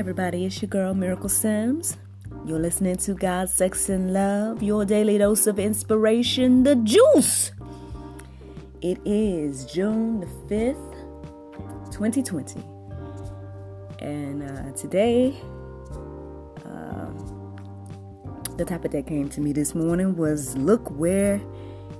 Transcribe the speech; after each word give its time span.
everybody. 0.00 0.46
It's 0.46 0.62
your 0.62 0.70
girl, 0.70 0.94
Miracle 0.94 1.28
Sims. 1.28 1.98
You're 2.46 2.58
listening 2.58 2.96
to 2.96 3.12
God, 3.12 3.50
Sex, 3.50 3.90
and 3.90 4.14
Love, 4.14 4.62
your 4.62 4.86
daily 4.86 5.18
dose 5.18 5.46
of 5.46 5.58
inspiration, 5.58 6.62
the 6.62 6.76
juice. 6.76 7.52
It 8.80 8.98
is 9.04 9.66
June 9.66 10.20
the 10.20 10.26
5th, 10.48 11.92
2020. 11.92 12.62
And 13.98 14.42
uh, 14.42 14.72
today, 14.72 15.38
uh, 16.64 17.10
the 18.56 18.64
topic 18.64 18.92
that 18.92 19.06
came 19.06 19.28
to 19.28 19.42
me 19.42 19.52
this 19.52 19.74
morning 19.74 20.16
was 20.16 20.56
Look 20.56 20.88
Where 20.98 21.38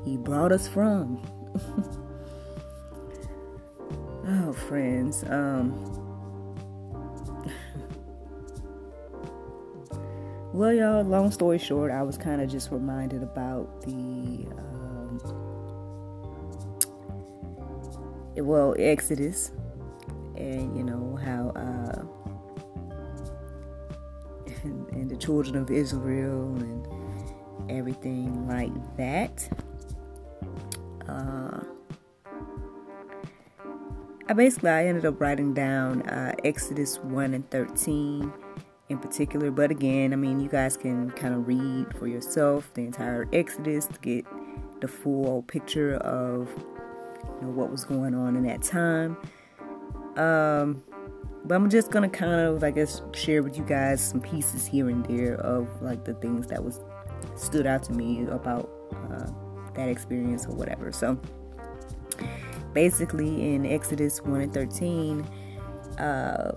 He 0.07 0.17
Brought 0.17 0.53
Us 0.53 0.67
From. 0.67 1.21
oh, 4.27 4.55
friends. 4.55 5.23
Um, 5.25 5.90
Well, 10.61 10.75
y'all, 10.75 11.03
long 11.03 11.31
story 11.31 11.57
short, 11.57 11.91
I 11.91 12.03
was 12.03 12.19
kind 12.19 12.43
of 12.43 12.51
just 12.51 12.71
reminded 12.71 13.23
about 13.23 13.81
the, 13.81 14.47
um, 14.59 15.19
well, 18.37 18.77
Exodus, 18.79 19.53
and 20.37 20.77
you 20.77 20.85
know 20.85 21.17
how, 21.25 21.49
uh, 21.57 22.03
and, 24.65 24.87
and 24.89 25.11
the 25.11 25.17
children 25.17 25.57
of 25.57 25.71
Israel 25.71 26.55
and 26.57 26.87
everything 27.71 28.47
like 28.47 28.75
that. 28.99 29.49
Uh, 31.09 31.61
I 34.29 34.35
basically 34.35 34.69
I 34.69 34.85
ended 34.85 35.07
up 35.07 35.19
writing 35.23 35.55
down 35.55 36.03
uh, 36.03 36.35
Exodus 36.45 36.99
one 36.99 37.33
and 37.33 37.49
thirteen 37.49 38.31
in 38.91 38.99
particular. 38.99 39.51
But 39.51 39.71
again, 39.71 40.13
I 40.13 40.17
mean, 40.17 40.41
you 40.41 40.49
guys 40.49 40.77
can 40.77 41.11
kind 41.13 41.35
of 41.35 41.47
read 41.47 41.97
for 41.97 42.07
yourself 42.07 42.71
the 42.75 42.83
entire 42.83 43.29
Exodus 43.33 43.87
to 43.87 43.99
get 44.01 44.27
the 44.81 44.89
full 44.89 45.43
picture 45.45 45.95
of 45.97 46.49
you 46.59 47.47
know, 47.47 47.53
what 47.53 47.71
was 47.71 47.85
going 47.85 48.15
on 48.15 48.37
in 48.37 48.43
that 48.43 48.63
time. 48.63 49.17
Um, 50.17 50.83
but 51.45 51.55
I'm 51.55 51.71
just 51.71 51.91
gonna 51.91 52.09
kind 52.09 52.41
of, 52.41 52.63
I 52.65 52.71
guess, 52.71 53.01
share 53.15 53.43
with 53.43 53.57
you 53.57 53.65
guys 53.65 54.07
some 54.07 54.21
pieces 54.21 54.67
here 54.67 54.91
and 54.91 55.07
there 55.07 55.37
of 55.37 55.81
like 55.81 56.05
the 56.05 56.15
things 56.15 56.49
that 56.49 56.63
was 56.63 56.81
stood 57.37 57.67
out 57.67 57.83
to 57.85 57.93
me 57.93 58.25
about 58.27 58.69
uh, 58.93 59.31
that 59.75 59.89
experience 59.89 60.47
or 60.47 60.55
whatever. 60.55 60.93
So 60.93 61.19
basically, 62.75 63.55
in 63.55 63.65
Exodus 63.65 64.21
1 64.21 64.41
and 64.41 64.53
13. 64.53 65.27
Uh, 65.99 66.53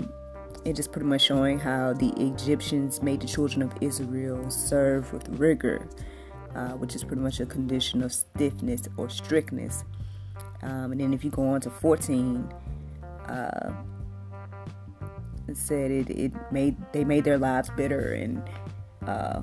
it 0.66 0.76
just 0.76 0.92
pretty 0.92 1.08
much 1.08 1.22
showing 1.22 1.60
how 1.60 1.94
the 1.94 2.14
Egyptians 2.18 3.02
made 3.02 3.22
the 3.22 3.28
children 3.28 3.62
of 3.62 3.74
Israel 3.82 4.50
serve 4.50 5.12
with 5.12 5.28
rigor, 5.30 5.88
uh, 6.56 6.70
which 6.72 6.96
is 6.96 7.04
pretty 7.04 7.22
much 7.22 7.40
a 7.40 7.46
condition 7.46 8.02
of 8.02 8.14
stiffness 8.14 8.88
or 8.98 9.10
strictness. 9.10 9.84
Um, 10.62 10.94
and 10.94 11.02
then 11.02 11.14
if 11.14 11.24
you 11.24 11.32
go 11.32 11.48
on 11.50 11.62
to 11.62 11.70
14, 11.70 12.50
uh, 13.28 13.74
it 15.48 15.58
said 15.58 15.92
it, 15.92 16.10
it 16.10 16.32
made 16.52 16.78
they 16.94 17.04
made 17.04 17.26
their 17.26 17.38
lives 17.38 17.70
bitter 17.76 18.14
and 18.14 18.42
uh, 19.06 19.42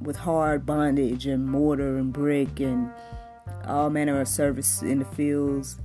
with 0.00 0.16
hard 0.16 0.66
bondage 0.66 1.26
and 1.26 1.46
mortar 1.46 1.96
and 1.96 2.12
brick 2.12 2.58
and 2.58 2.90
all 3.64 3.88
manner 3.88 4.20
of 4.20 4.26
service 4.26 4.82
in 4.82 4.98
the 4.98 5.04
fields. 5.04 5.78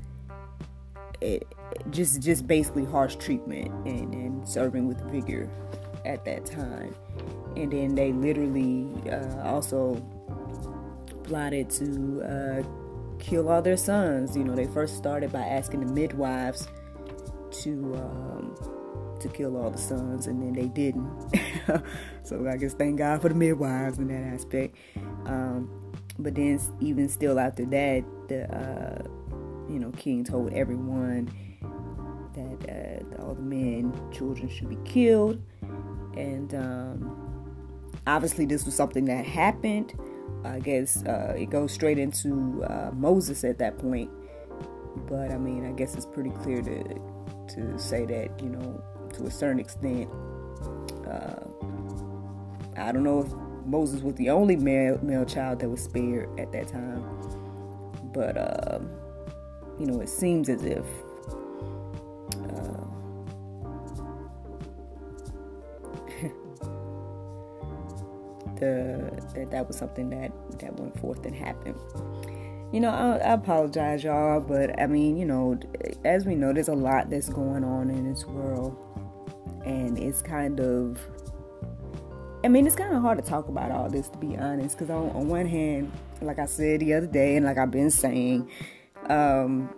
It, 1.22 1.48
just 1.92 2.22
just 2.22 2.48
basically 2.48 2.86
harsh 2.86 3.16
treatment 3.16 3.72
and, 3.86 4.14
and 4.14 4.48
serving 4.48 4.88
with 4.88 5.00
vigor 5.12 5.50
at 6.06 6.24
that 6.26 6.46
time. 6.46 6.96
And 7.56 7.72
then 7.72 7.96
they 7.96 8.12
literally 8.12 8.88
uh, 9.10 9.42
also 9.44 9.96
plotted 11.24 11.70
to 11.72 12.22
uh, 12.24 12.64
kill 13.20 13.50
all 13.50 13.62
their 13.62 13.78
sons. 13.78 14.36
You 14.36 14.44
know, 14.44 14.56
they 14.56 14.68
first 14.68 14.98
started 14.98 15.32
by 15.32 15.42
asking 15.42 15.86
the 15.86 15.92
midwives 15.92 16.68
to 17.64 17.96
um, 17.96 18.56
to 19.20 19.28
kill 19.30 19.58
all 19.58 19.70
the 19.70 19.78
sons, 19.78 20.28
and 20.28 20.42
then 20.42 20.54
they 20.54 20.68
didn't. 20.68 21.10
so 22.24 22.48
I 22.48 22.58
guess 22.58 22.74
thank 22.74 22.98
God 22.98 23.22
for 23.22 23.30
the 23.30 23.36
midwives 23.36 23.98
in 23.98 24.08
that 24.08 24.34
aspect. 24.34 24.76
Um, 25.26 25.70
but 26.20 26.36
then 26.36 26.60
even 26.80 27.10
still 27.10 27.40
after 27.40 27.66
that, 27.66 28.04
the 28.28 28.56
uh, 28.56 29.04
you 29.70 29.80
know 29.80 29.92
king 29.92 30.24
told 30.24 30.54
everyone 30.54 31.30
all 33.20 33.36
the 33.36 33.42
men, 33.42 33.94
children 34.12 34.50
should 34.50 34.70
be 34.70 34.78
killed. 34.86 35.42
And 36.16 36.54
um, 36.56 37.54
obviously, 38.06 38.46
this 38.46 38.66
was 38.66 38.76
something 38.76 39.06
that 39.06 39.26
happened. 39.26 39.94
I 40.44 40.60
guess 40.60 41.04
uh, 41.04 41.36
it 41.38 41.50
goes 41.50 41.72
straight 41.72 42.00
into 42.00 42.64
uh, 42.64 42.92
Moses 42.94 43.44
at 43.44 43.58
that 43.60 43.78
point. 43.78 44.10
But 45.08 45.32
I 45.32 45.38
mean, 45.38 45.66
I 45.66 45.72
guess 45.74 45.96
it's 45.96 46.06
pretty 46.06 46.32
clear 46.32 46.62
to 46.62 46.84
to 47.56 47.80
say 47.80 48.06
that 48.06 48.42
you 48.42 48.50
know, 48.50 48.84
to 49.14 49.26
a 49.26 49.32
certain 49.32 49.60
extent, 49.60 50.10
uh, 51.08 51.36
I 52.78 52.92
don't 52.92 53.04
know 53.04 53.22
if 53.22 53.32
Moses 53.66 54.02
was 54.02 54.16
the 54.16 54.30
only 54.30 54.56
male 54.56 55.00
male 55.02 55.26
child 55.26 55.60
that 55.60 55.70
was 55.70 55.84
spared 55.84 56.40
at 56.40 56.52
that 56.52 56.68
time, 56.68 57.04
but 58.14 58.38
uh, 58.38 58.80
you 59.80 59.86
know, 59.86 60.02
it 60.02 60.10
seems 60.10 60.50
as 60.50 60.64
if 60.64 60.86
the 68.58 69.12
that 69.36 69.52
that 69.52 69.68
was 69.68 69.78
something 69.78 70.10
that 70.10 70.32
that 70.60 70.80
went 70.80 71.00
forth 71.00 71.26
and 71.26 71.36
happened. 71.36 71.80
You 72.74 72.82
know, 72.82 72.90
I, 72.90 73.18
I 73.18 73.34
apologize, 73.34 74.04
y'all, 74.04 74.42
but 74.42 74.80
I 74.80 74.88
mean, 74.88 75.18
you 75.18 75.26
know, 75.26 75.58
as 76.04 76.26
we 76.26 76.36
know, 76.36 76.52
there's 76.52 76.68
a 76.68 76.76
lot 76.76 77.10
that's 77.10 77.30
going 77.30 77.64
on 77.64 77.90
in 77.90 78.12
this 78.12 78.26
world, 78.26 78.78
and 79.66 79.98
it's 79.98 80.22
kind 80.22 80.60
of 80.60 81.00
I 82.44 82.50
mean, 82.50 82.68
it's 82.68 82.76
kind 82.76 82.96
of 82.96 83.02
hard 83.02 83.18
to 83.18 83.30
talk 83.30 83.48
about 83.48 83.72
all 83.72 83.90
this, 83.90 84.10
to 84.10 84.18
be 84.18 84.38
honest, 84.38 84.78
because 84.78 84.90
on, 84.90 85.10
on, 85.10 85.28
one 85.28 85.48
hand, 85.48 85.92
like 86.22 86.40
I 86.40 86.46
said 86.46 86.82
the 86.82 86.94
other 86.94 87.08
day, 87.08 87.36
and 87.36 87.46
like 87.46 87.58
I've 87.58 87.72
been 87.72 87.92
saying, 87.92 88.50
um, 89.10 89.74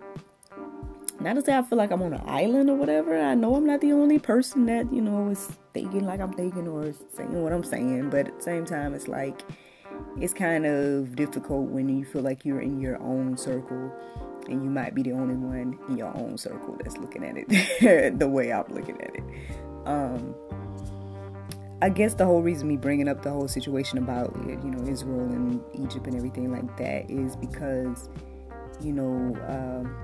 not 1.20 1.34
to 1.34 1.42
say 1.42 1.58
I 1.58 1.62
feel 1.62 1.78
like 1.78 1.92
I'm 1.92 2.02
on 2.02 2.14
an 2.14 2.24
island 2.26 2.70
or 2.70 2.76
whatever. 2.76 3.20
I 3.20 3.36
know 3.36 3.56
I'm 3.56 3.66
not 3.66 3.82
the 3.82 3.92
only 3.92 4.20
person 4.20 4.66
that, 4.68 4.92
you 4.92 5.02
know, 5.02 5.30
is 5.30 5.50
thinking 5.74 6.06
like 6.06 6.22
I'm 6.22 6.34
thinking 6.34 6.68
or 6.68 6.94
saying 7.16 7.42
what 7.42 7.52
I'm 7.52 7.64
saying. 7.64 8.10
But 8.10 8.28
at 8.28 8.38
the 8.38 8.44
same 8.44 8.66
time, 8.66 8.94
it's 8.94 9.08
like, 9.08 9.42
it's 10.20 10.34
kind 10.34 10.66
of 10.66 11.16
difficult 11.16 11.70
when 11.70 11.90
you 11.90 12.06
feel 12.06 12.22
like 12.22 12.46
you're 12.46 12.62
in 12.62 12.80
your 12.80 13.02
own 13.02 13.38
circle 13.38 13.92
and 14.48 14.64
you 14.64 14.70
might 14.70 14.96
be 14.96 15.04
the 15.04 15.12
only 15.12 15.36
one 15.36 15.78
in 15.90 15.98
your 15.98 16.16
own 16.16 16.38
circle 16.38 16.78
that's 16.82 16.98
looking 16.98 17.24
at 17.24 17.36
it 17.38 18.20
the 18.20 18.28
way 18.28 18.54
I'm 18.54 18.66
looking 18.70 19.00
at 19.02 19.16
it. 19.16 19.24
Um, 19.86 20.36
I 21.82 21.90
guess 21.90 22.14
the 22.14 22.26
whole 22.26 22.42
reason 22.42 22.68
me 22.68 22.78
bringing 22.78 23.08
up 23.08 23.24
the 23.24 23.30
whole 23.30 23.48
situation 23.48 23.98
about 23.98 24.36
you 24.46 24.56
know 24.58 24.86
Israel 24.90 25.22
and 25.22 25.62
Egypt 25.74 26.08
and 26.08 26.16
everything 26.16 26.52
like 26.52 26.78
that 26.78 27.10
is 27.10 27.36
because 27.38 28.10
you 28.82 28.92
know 28.92 29.36
um, 29.48 29.96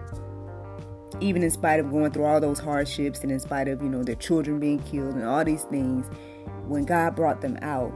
even 1.22 1.44
in 1.44 1.52
spite 1.52 1.80
of 1.80 1.90
going 1.92 2.12
through 2.12 2.26
all 2.26 2.40
those 2.40 2.59
hardships 2.59 3.22
and 3.22 3.31
in 3.31 3.40
spite 3.40 3.68
of, 3.68 3.81
you 3.81 3.90
know, 3.90 4.03
their 4.03 4.16
children 4.16 4.59
being 4.59 4.80
killed 4.80 5.16
and 5.16 5.24
all 5.24 5.44
these 5.44 5.64
things, 5.64 6.08
when 6.68 6.84
God 6.84 7.16
brought 7.16 7.42
them 7.42 7.58
out, 7.62 7.94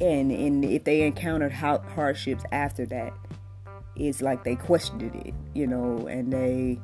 and 0.00 0.32
and 0.32 0.64
if 0.64 0.84
they 0.84 1.02
encountered 1.02 1.52
hardships 1.52 2.44
after 2.52 2.84
that, 2.86 3.12
it's 3.96 4.20
like 4.22 4.44
they 4.44 4.56
questioned 4.56 5.02
it, 5.02 5.34
you 5.54 5.66
know, 5.66 6.06
and 6.06 6.32
they 6.32 6.80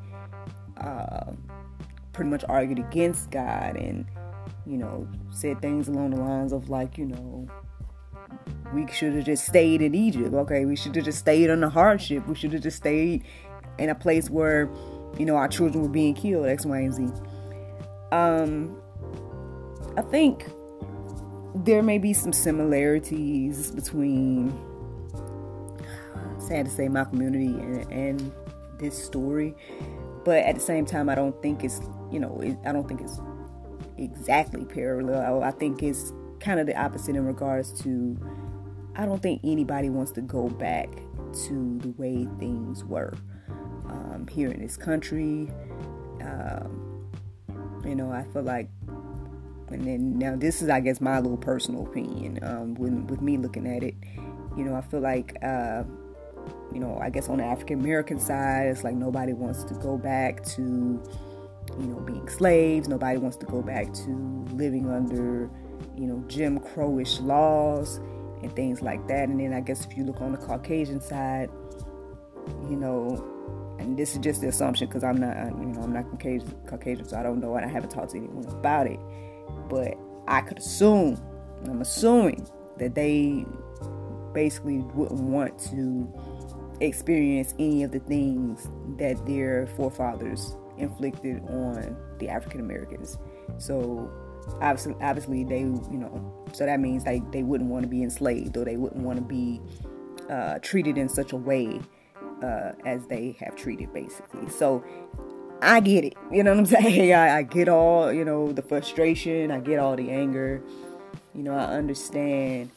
uh, 0.76 1.32
pretty 2.12 2.30
much 2.30 2.44
argued 2.48 2.78
against 2.78 3.30
God 3.30 3.76
and, 3.76 4.06
you 4.66 4.76
know, 4.76 5.08
said 5.30 5.60
things 5.60 5.88
along 5.88 6.10
the 6.10 6.20
lines 6.20 6.52
of 6.52 6.68
like, 6.68 6.98
you 6.98 7.06
know, 7.06 7.48
we 8.72 8.86
should 8.92 9.14
have 9.14 9.24
just 9.24 9.46
stayed 9.46 9.82
in 9.82 9.94
Egypt. 9.94 10.32
Okay, 10.32 10.64
we 10.64 10.76
should 10.76 10.94
have 10.94 11.04
just 11.04 11.18
stayed 11.18 11.50
on 11.50 11.60
the 11.60 11.68
hardship. 11.68 12.26
We 12.28 12.36
should 12.36 12.52
have 12.52 12.62
just 12.62 12.76
stayed 12.76 13.24
in 13.78 13.88
a 13.88 13.94
place 13.94 14.30
where, 14.30 14.70
you 15.18 15.24
know, 15.24 15.36
our 15.36 15.48
children 15.48 15.82
were 15.82 15.88
being 15.88 16.14
killed, 16.14 16.46
X, 16.46 16.64
Y, 16.66 16.78
and 16.78 16.94
Z. 16.94 17.08
Um, 18.12 18.80
I 19.96 20.02
think 20.02 20.46
there 21.54 21.82
may 21.82 21.98
be 21.98 22.12
some 22.12 22.32
similarities 22.32 23.70
between, 23.70 24.50
sad 26.38 26.66
to 26.66 26.70
say, 26.70 26.88
my 26.88 27.04
community 27.04 27.46
and, 27.46 27.92
and 27.92 28.32
this 28.78 29.02
story, 29.02 29.54
but 30.24 30.38
at 30.38 30.54
the 30.54 30.60
same 30.60 30.86
time, 30.86 31.08
I 31.08 31.14
don't 31.14 31.40
think 31.42 31.64
it's, 31.64 31.80
you 32.10 32.20
know, 32.20 32.40
it, 32.40 32.56
I 32.64 32.72
don't 32.72 32.86
think 32.86 33.00
it's 33.00 33.20
exactly 33.98 34.64
parallel. 34.64 35.42
I 35.42 35.50
think 35.50 35.82
it's 35.82 36.12
kind 36.40 36.58
of 36.58 36.66
the 36.66 36.80
opposite 36.80 37.16
in 37.16 37.26
regards 37.26 37.80
to 37.82 38.18
I 38.96 39.06
don't 39.06 39.22
think 39.22 39.40
anybody 39.44 39.88
wants 39.88 40.12
to 40.12 40.20
go 40.20 40.48
back 40.48 40.88
to 41.46 41.78
the 41.78 41.90
way 41.96 42.26
things 42.38 42.84
were 42.84 43.14
um, 44.20 44.26
here 44.28 44.50
in 44.50 44.60
this 44.60 44.76
country. 44.76 45.48
Um, 46.22 46.86
You 47.84 47.94
know, 47.94 48.12
I 48.12 48.24
feel 48.24 48.42
like, 48.42 48.68
and 49.68 49.84
then 49.86 50.18
now 50.18 50.36
this 50.36 50.60
is, 50.60 50.68
I 50.68 50.80
guess, 50.80 51.00
my 51.00 51.18
little 51.18 51.38
personal 51.38 51.86
opinion. 51.86 52.38
Um, 52.42 52.74
with 52.74 52.92
with 53.08 53.22
me 53.22 53.38
looking 53.38 53.66
at 53.66 53.82
it, 53.82 53.94
you 54.56 54.64
know, 54.64 54.74
I 54.76 54.82
feel 54.82 55.00
like, 55.00 55.38
uh, 55.42 55.84
you 56.74 56.78
know, 56.78 56.98
I 57.00 57.08
guess 57.08 57.30
on 57.30 57.38
the 57.38 57.44
African 57.44 57.80
American 57.80 58.20
side, 58.20 58.66
it's 58.66 58.84
like 58.84 58.94
nobody 58.94 59.32
wants 59.32 59.64
to 59.64 59.74
go 59.74 59.96
back 59.96 60.44
to, 60.56 60.62
you 61.80 61.86
know, 61.86 62.00
being 62.00 62.28
slaves. 62.28 62.86
Nobody 62.86 63.18
wants 63.18 63.38
to 63.38 63.46
go 63.46 63.62
back 63.62 63.86
to 64.04 64.10
living 64.52 64.90
under, 64.90 65.48
you 65.96 66.06
know, 66.06 66.22
Jim 66.28 66.60
Crowish 66.60 67.24
laws 67.24 67.98
and 68.42 68.54
things 68.54 68.82
like 68.82 69.08
that. 69.08 69.30
And 69.30 69.40
then 69.40 69.54
I 69.54 69.60
guess 69.60 69.86
if 69.86 69.96
you 69.96 70.04
look 70.04 70.20
on 70.20 70.32
the 70.32 70.38
Caucasian 70.38 71.00
side, 71.00 71.48
you 72.68 72.76
know, 72.76 73.24
and 73.80 73.96
this 73.96 74.12
is 74.12 74.18
just 74.18 74.40
the 74.40 74.48
assumption 74.48 74.86
because 74.86 75.02
I'm 75.02 75.16
not, 75.16 75.36
you 75.58 75.66
know, 75.66 75.82
I'm 75.82 75.92
not 75.92 76.08
Caucasian, 76.10 76.54
Caucasian, 76.66 77.08
so 77.08 77.16
I 77.16 77.22
don't 77.22 77.40
know, 77.40 77.56
and 77.56 77.64
I 77.64 77.68
haven't 77.68 77.90
talked 77.90 78.10
to 78.10 78.18
anyone 78.18 78.44
about 78.46 78.86
it. 78.86 79.00
But 79.68 79.94
I 80.28 80.42
could 80.42 80.58
assume, 80.58 81.20
I'm 81.66 81.80
assuming 81.80 82.46
that 82.78 82.94
they 82.94 83.44
basically 84.32 84.78
wouldn't 84.78 85.20
want 85.20 85.58
to 85.70 86.12
experience 86.80 87.54
any 87.58 87.82
of 87.82 87.92
the 87.92 88.00
things 88.00 88.68
that 88.98 89.24
their 89.26 89.66
forefathers 89.76 90.56
inflicted 90.78 91.42
on 91.48 91.96
the 92.18 92.28
African 92.28 92.60
Americans. 92.60 93.18
So 93.58 94.10
obviously, 94.60 94.94
obviously 95.00 95.44
they, 95.44 95.60
you 95.60 95.98
know, 95.98 96.46
so 96.52 96.66
that 96.66 96.80
means 96.80 97.04
they, 97.04 97.22
they 97.32 97.42
wouldn't 97.42 97.70
want 97.70 97.82
to 97.82 97.88
be 97.88 98.02
enslaved 98.02 98.56
or 98.56 98.64
they 98.64 98.76
wouldn't 98.76 99.02
want 99.02 99.18
to 99.18 99.24
be 99.24 99.60
uh, 100.30 100.58
treated 100.60 100.96
in 100.96 101.08
such 101.08 101.32
a 101.32 101.36
way 101.36 101.80
uh, 102.42 102.72
as 102.84 103.06
they 103.06 103.36
have 103.40 103.56
treated, 103.56 103.92
basically. 103.92 104.48
So 104.48 104.84
I 105.62 105.80
get 105.80 106.04
it. 106.04 106.14
You 106.32 106.42
know 106.42 106.52
what 106.52 106.60
I'm 106.60 106.66
saying? 106.82 107.12
I, 107.12 107.38
I 107.38 107.42
get 107.42 107.68
all, 107.68 108.12
you 108.12 108.24
know, 108.24 108.52
the 108.52 108.62
frustration. 108.62 109.50
I 109.50 109.60
get 109.60 109.78
all 109.78 109.96
the 109.96 110.10
anger. 110.10 110.62
You 111.34 111.42
know, 111.42 111.54
I 111.54 111.64
understand 111.64 112.70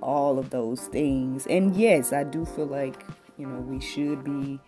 all 0.00 0.38
of 0.38 0.50
those 0.50 0.82
things. 0.88 1.46
And 1.46 1.74
yes, 1.76 2.12
I 2.12 2.24
do 2.24 2.44
feel 2.44 2.66
like, 2.66 3.04
you 3.38 3.46
know, 3.46 3.60
we 3.60 3.80
should 3.80 4.24
be, 4.24 4.58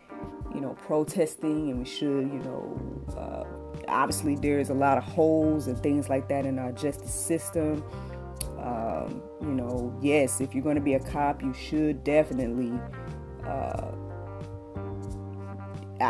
you 0.54 0.60
know, 0.60 0.76
protesting 0.86 1.70
and 1.70 1.78
we 1.80 1.84
should, 1.84 2.28
you 2.32 2.40
know, 2.40 3.04
uh, 3.16 3.44
obviously 3.88 4.36
there's 4.36 4.70
a 4.70 4.74
lot 4.74 4.98
of 4.98 5.04
holes 5.04 5.66
and 5.66 5.78
things 5.78 6.08
like 6.08 6.28
that 6.28 6.46
in 6.46 6.58
our 6.58 6.72
justice 6.72 7.14
system. 7.14 7.82
Um, 8.58 9.22
you 9.42 9.54
know, 9.54 9.96
yes, 10.00 10.40
if 10.40 10.54
you're 10.54 10.62
going 10.62 10.76
to 10.76 10.82
be 10.82 10.94
a 10.94 11.00
cop, 11.00 11.42
you 11.42 11.52
should 11.52 12.02
definitely 12.04 12.72
uh, 13.46 13.90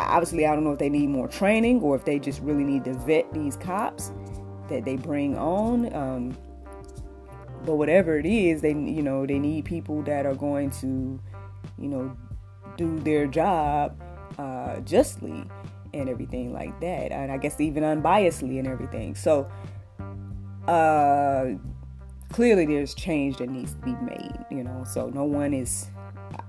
obviously, 0.03 0.47
I 0.47 0.55
don't 0.55 0.65
know 0.65 0.73
if 0.73 0.79
they 0.79 0.89
need 0.89 1.09
more 1.09 1.29
training 1.29 1.81
or 1.81 1.97
if 1.97 2.05
they 2.05 2.19
just 2.19 2.41
really 2.41 2.65
need 2.65 2.85
to 2.85 2.95
vet 2.95 3.33
these 3.33 3.57
cops 3.57 4.13
that 4.69 4.85
they 4.85 4.97
bring 4.97 5.37
on. 5.37 5.93
Um, 5.95 6.37
but 7.65 7.77
whatever 7.77 8.19
it 8.19 8.27
is, 8.27 8.61
they 8.61 8.71
you 8.71 9.03
know 9.03 9.27
they 9.27 9.39
need 9.39 9.65
people 9.65 10.03
that 10.03 10.27
are 10.27 10.35
going 10.35 10.71
to, 10.71 11.21
you 11.79 11.89
know, 11.89 12.17
do 12.77 12.99
their 13.01 13.27
job 13.27 14.01
uh, 14.39 14.81
justly 14.81 15.45
and 15.93 16.09
everything 16.09 16.53
like 16.53 16.79
that, 16.81 17.13
and 17.13 17.31
I 17.31 17.39
guess 17.39 17.61
even 17.61 17.83
unbiasedly 17.83 18.59
and 18.59 18.69
everything. 18.69 19.15
So, 19.15 19.51
uh, 20.67 21.53
clearly, 22.33 22.67
there's 22.67 22.95
change 22.95 23.39
that 23.39 23.49
needs 23.49 23.73
to 23.75 23.81
be 23.81 23.95
made. 23.97 24.45
You 24.51 24.65
know, 24.65 24.85
so 24.87 25.09
no 25.09 25.25
one 25.25 25.55
is 25.55 25.89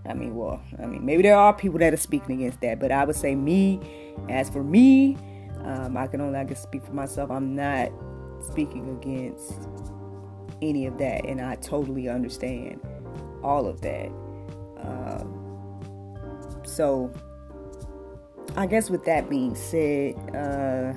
I 0.05 0.13
mean, 0.13 0.35
well, 0.35 0.61
I 0.81 0.85
mean, 0.85 1.05
maybe 1.05 1.23
there 1.23 1.35
are 1.35 1.53
people 1.53 1.79
that 1.79 1.93
are 1.93 1.97
speaking 1.97 2.41
against 2.41 2.61
that, 2.61 2.79
but 2.79 2.91
I 2.91 3.05
would 3.05 3.15
say 3.15 3.35
me, 3.35 3.79
as 4.29 4.49
for 4.49 4.63
me, 4.63 5.17
um, 5.63 5.97
I 5.97 6.07
can 6.07 6.21
only, 6.21 6.39
I 6.39 6.45
can 6.45 6.55
speak 6.55 6.85
for 6.85 6.93
myself. 6.93 7.31
I'm 7.31 7.55
not 7.55 7.91
speaking 8.41 8.89
against 8.97 9.67
any 10.61 10.85
of 10.85 10.97
that, 10.99 11.25
and 11.25 11.41
I 11.41 11.55
totally 11.55 12.07
understand 12.07 12.79
all 13.43 13.67
of 13.67 13.81
that. 13.81 14.07
Um, 14.79 16.61
so, 16.65 17.11
I 18.55 18.67
guess 18.67 18.89
with 18.89 19.05
that 19.05 19.29
being 19.29 19.55
said, 19.55 20.15
uh, 20.35 20.93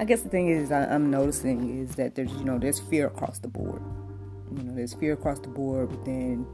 I 0.00 0.04
guess 0.04 0.22
the 0.22 0.30
thing 0.30 0.48
is 0.48 0.72
I, 0.72 0.94
am 0.94 1.10
noticing 1.10 1.78
is 1.78 1.96
that 1.96 2.14
there's 2.14 2.32
you 2.32 2.44
know 2.44 2.58
there's 2.58 2.80
fear 2.80 3.06
across 3.06 3.38
the 3.38 3.48
board. 3.48 3.82
You 4.56 4.64
know, 4.64 4.74
there's 4.74 4.94
fear 4.94 5.12
across 5.12 5.38
the 5.38 5.48
board 5.48 5.90
but 5.90 6.04
then 6.04 6.46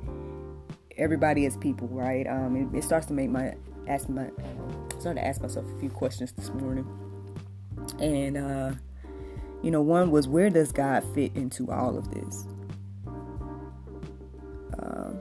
everybody 0.98 1.44
is 1.44 1.56
people, 1.56 1.88
right? 1.88 2.26
Um, 2.26 2.56
it, 2.56 2.78
it, 2.78 2.84
starts 2.84 3.06
to 3.06 3.12
make 3.12 3.30
my 3.30 3.54
ask 3.86 4.08
my 4.08 4.26
uh, 4.26 4.98
started 4.98 5.20
to 5.20 5.26
ask 5.26 5.40
myself 5.40 5.66
a 5.76 5.80
few 5.80 5.90
questions 5.90 6.32
this 6.32 6.50
morning, 6.50 6.86
and 8.00 8.36
uh, 8.36 8.72
you 9.62 9.70
know, 9.70 9.82
one 9.82 10.10
was 10.10 10.28
where 10.28 10.50
does 10.50 10.72
God 10.72 11.04
fit 11.14 11.34
into 11.36 11.70
all 11.70 11.96
of 11.96 12.12
this? 12.12 12.46
Um, 14.78 15.20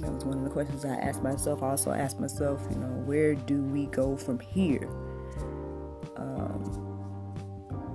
that 0.00 0.12
was 0.12 0.24
one 0.24 0.38
of 0.38 0.44
the 0.44 0.50
questions 0.50 0.84
I 0.84 0.94
asked 0.96 1.22
myself. 1.22 1.62
I 1.62 1.70
also 1.70 1.92
asked 1.92 2.20
myself, 2.20 2.66
you 2.70 2.76
know, 2.76 3.02
where 3.04 3.34
do 3.34 3.62
we 3.62 3.86
go 3.86 4.16
from 4.16 4.38
here? 4.38 4.88
Um, 6.16 6.86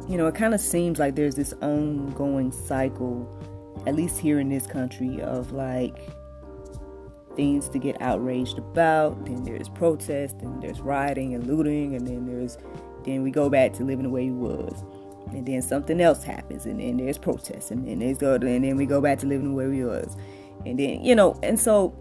you 0.09 0.17
know, 0.17 0.27
it 0.27 0.35
kind 0.35 0.53
of 0.53 0.59
seems 0.59 0.99
like 0.99 1.15
there's 1.15 1.35
this 1.35 1.53
ongoing 1.61 2.51
cycle 2.51 3.29
at 3.87 3.95
least 3.95 4.19
here 4.19 4.39
in 4.39 4.49
this 4.49 4.67
country, 4.67 5.21
of 5.21 5.51
like 5.51 5.97
things 7.35 7.69
to 7.69 7.79
get 7.79 8.01
outraged 8.01 8.57
about. 8.57 9.25
Then 9.25 9.43
there's 9.43 9.69
protest, 9.69 10.35
and 10.41 10.61
there's 10.61 10.81
rioting 10.81 11.33
and 11.33 11.47
looting, 11.47 11.95
and 11.95 12.07
then 12.07 12.25
there's 12.25 12.57
then 13.03 13.23
we 13.23 13.31
go 13.31 13.49
back 13.49 13.73
to 13.73 13.83
living 13.83 14.03
the 14.03 14.09
way 14.09 14.29
we 14.29 14.47
was. 14.47 14.83
And 15.31 15.45
then 15.45 15.61
something 15.61 16.01
else 16.01 16.23
happens, 16.23 16.65
and 16.65 16.79
then 16.79 16.97
there's 16.97 17.17
protest, 17.17 17.71
and 17.71 17.87
then 17.87 17.99
there's 17.99 18.17
go, 18.17 18.35
and 18.35 18.63
then 18.63 18.75
we 18.75 18.85
go 18.85 19.01
back 19.01 19.19
to 19.19 19.27
living 19.27 19.49
the 19.49 19.55
way 19.55 19.67
we 19.67 19.83
was. 19.85 20.15
And 20.65 20.77
then 20.77 21.03
you 21.03 21.15
know, 21.15 21.39
and 21.41 21.59
so 21.59 21.95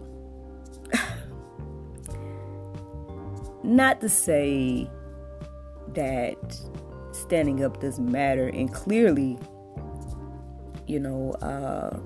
not 3.63 4.01
to 4.01 4.09
say 4.09 4.89
that 5.93 6.37
standing 7.11 7.63
up 7.63 7.81
doesn't 7.81 8.11
matter, 8.11 8.47
and 8.47 8.71
clearly 8.73 9.39
you 10.91 10.99
know, 10.99 11.31
uh, 11.41 11.97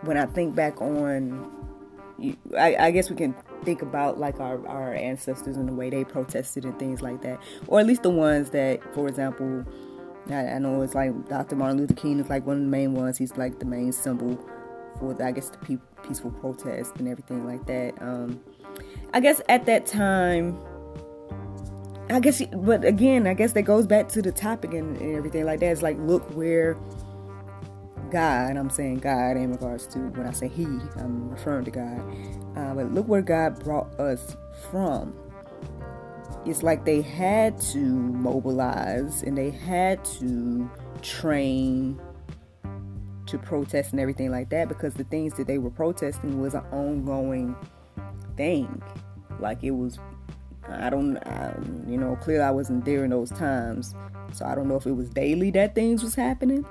when 0.00 0.16
I 0.16 0.24
think 0.26 0.54
back 0.54 0.80
on, 0.80 1.50
I, 2.58 2.76
I, 2.76 2.90
guess 2.90 3.10
we 3.10 3.16
can 3.16 3.34
think 3.64 3.82
about 3.82 4.18
like 4.18 4.40
our, 4.40 4.66
our 4.66 4.94
ancestors 4.94 5.56
and 5.56 5.68
the 5.68 5.74
way 5.74 5.90
they 5.90 6.04
protested 6.04 6.64
and 6.64 6.78
things 6.78 7.02
like 7.02 7.20
that, 7.22 7.40
or 7.66 7.80
at 7.80 7.86
least 7.86 8.02
the 8.02 8.10
ones 8.10 8.50
that, 8.50 8.82
for 8.94 9.08
example, 9.08 9.64
I, 10.30 10.46
I 10.46 10.58
know 10.58 10.80
it's 10.80 10.94
like 10.94 11.28
Dr. 11.28 11.54
Martin 11.56 11.78
Luther 11.78 11.94
King 11.94 12.18
is 12.18 12.30
like 12.30 12.46
one 12.46 12.56
of 12.56 12.62
the 12.62 12.68
main 12.68 12.94
ones. 12.94 13.18
He's 13.18 13.36
like 13.36 13.58
the 13.58 13.66
main 13.66 13.92
symbol 13.92 14.38
for, 14.98 15.12
the, 15.12 15.26
I 15.26 15.32
guess, 15.32 15.50
the 15.50 15.58
pe- 15.58 16.06
peaceful 16.06 16.30
protest 16.30 16.96
and 16.96 17.08
everything 17.08 17.46
like 17.46 17.66
that. 17.66 18.00
Um, 18.00 18.40
I 19.12 19.20
guess 19.20 19.42
at 19.50 19.66
that 19.66 19.84
time, 19.84 20.58
I 22.10 22.20
guess, 22.20 22.42
but 22.52 22.84
again, 22.84 23.26
I 23.26 23.34
guess 23.34 23.52
that 23.52 23.62
goes 23.62 23.86
back 23.86 24.08
to 24.10 24.22
the 24.22 24.32
topic 24.32 24.74
and, 24.74 24.96
and 24.98 25.16
everything 25.16 25.44
like 25.44 25.60
that. 25.60 25.66
It's 25.72 25.82
like, 25.82 25.98
look 25.98 26.22
where 26.34 26.76
God, 28.12 28.58
I'm 28.58 28.68
saying 28.68 28.98
God 28.98 29.38
in 29.38 29.52
regards 29.52 29.86
to 29.86 29.98
when 29.98 30.26
I 30.26 30.32
say 30.32 30.46
He, 30.46 30.64
I'm 30.64 31.30
referring 31.30 31.64
to 31.64 31.70
God. 31.70 31.98
Uh, 32.54 32.74
but 32.74 32.92
look 32.92 33.08
where 33.08 33.22
God 33.22 33.64
brought 33.64 33.98
us 33.98 34.36
from. 34.70 35.14
It's 36.44 36.62
like 36.62 36.84
they 36.84 37.00
had 37.00 37.58
to 37.72 37.78
mobilize 37.78 39.22
and 39.22 39.38
they 39.38 39.48
had 39.48 40.04
to 40.20 40.70
train 41.00 41.98
to 43.24 43.38
protest 43.38 43.92
and 43.92 44.00
everything 44.00 44.30
like 44.30 44.50
that 44.50 44.68
because 44.68 44.92
the 44.92 45.04
things 45.04 45.32
that 45.38 45.46
they 45.46 45.56
were 45.56 45.70
protesting 45.70 46.38
was 46.38 46.52
an 46.52 46.64
ongoing 46.70 47.56
thing. 48.36 48.82
Like 49.40 49.64
it 49.64 49.70
was, 49.70 49.98
I 50.68 50.90
don't, 50.90 51.16
I, 51.16 51.54
you 51.88 51.96
know, 51.96 52.16
clearly 52.16 52.44
I 52.44 52.50
wasn't 52.50 52.84
there 52.84 53.04
in 53.04 53.10
those 53.10 53.30
times, 53.30 53.94
so 54.32 54.46
I 54.46 54.54
don't 54.54 54.68
know 54.68 54.76
if 54.76 54.86
it 54.86 54.92
was 54.92 55.08
daily 55.10 55.50
that 55.52 55.74
things 55.74 56.02
was 56.02 56.14
happening 56.14 56.64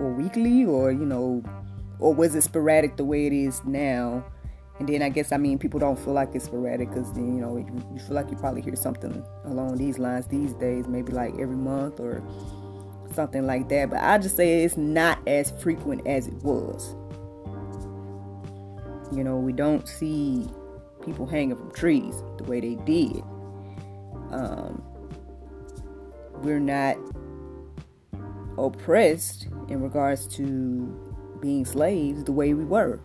or 0.00 0.12
weekly 0.12 0.64
or 0.64 0.90
you 0.90 1.04
know 1.04 1.42
or 1.98 2.14
was 2.14 2.34
it 2.34 2.42
sporadic 2.42 2.96
the 2.96 3.04
way 3.04 3.26
it 3.26 3.32
is 3.32 3.64
now? 3.64 4.24
And 4.80 4.88
then 4.88 5.02
i 5.02 5.08
guess 5.08 5.30
i 5.30 5.36
mean 5.36 5.56
people 5.56 5.78
don't 5.78 5.96
feel 5.96 6.14
like 6.14 6.34
it's 6.34 6.46
sporadic 6.46 6.88
because 6.88 7.12
then 7.12 7.36
you 7.36 7.40
know 7.40 7.56
you, 7.56 7.86
you, 7.92 8.00
feel 8.00 8.16
like 8.16 8.28
you 8.28 8.36
probably 8.36 8.60
hear 8.60 8.74
something 8.74 9.24
along 9.44 9.76
these 9.76 9.98
lines 9.98 10.26
these 10.26 10.52
days 10.54 10.88
maybe 10.88 11.12
like 11.12 11.32
every 11.38 11.54
month 11.54 12.00
or 12.00 12.24
something 13.14 13.46
like 13.46 13.68
that. 13.68 13.90
But 13.90 14.00
i 14.00 14.18
just 14.18 14.36
say 14.36 14.64
it's 14.64 14.76
not 14.76 15.18
as 15.28 15.52
frequent 15.62 16.06
as 16.06 16.26
it 16.26 16.34
was. 16.42 16.94
You 19.16 19.22
know 19.22 19.36
we 19.36 19.52
don't 19.52 19.86
see 19.86 20.48
people 21.04 21.26
hanging 21.26 21.56
from 21.56 21.70
trees 21.70 22.14
the 22.38 22.44
way 22.44 22.60
they 22.60 22.74
did. 22.84 23.22
Um, 24.30 24.82
we're 26.44 26.60
not 26.60 26.96
oppressed 28.58 29.48
in 29.68 29.80
regards 29.82 30.26
to 30.36 31.00
being 31.40 31.64
slaves 31.64 32.24
the 32.24 32.32
way 32.32 32.54
we 32.54 32.64
were. 32.64 33.00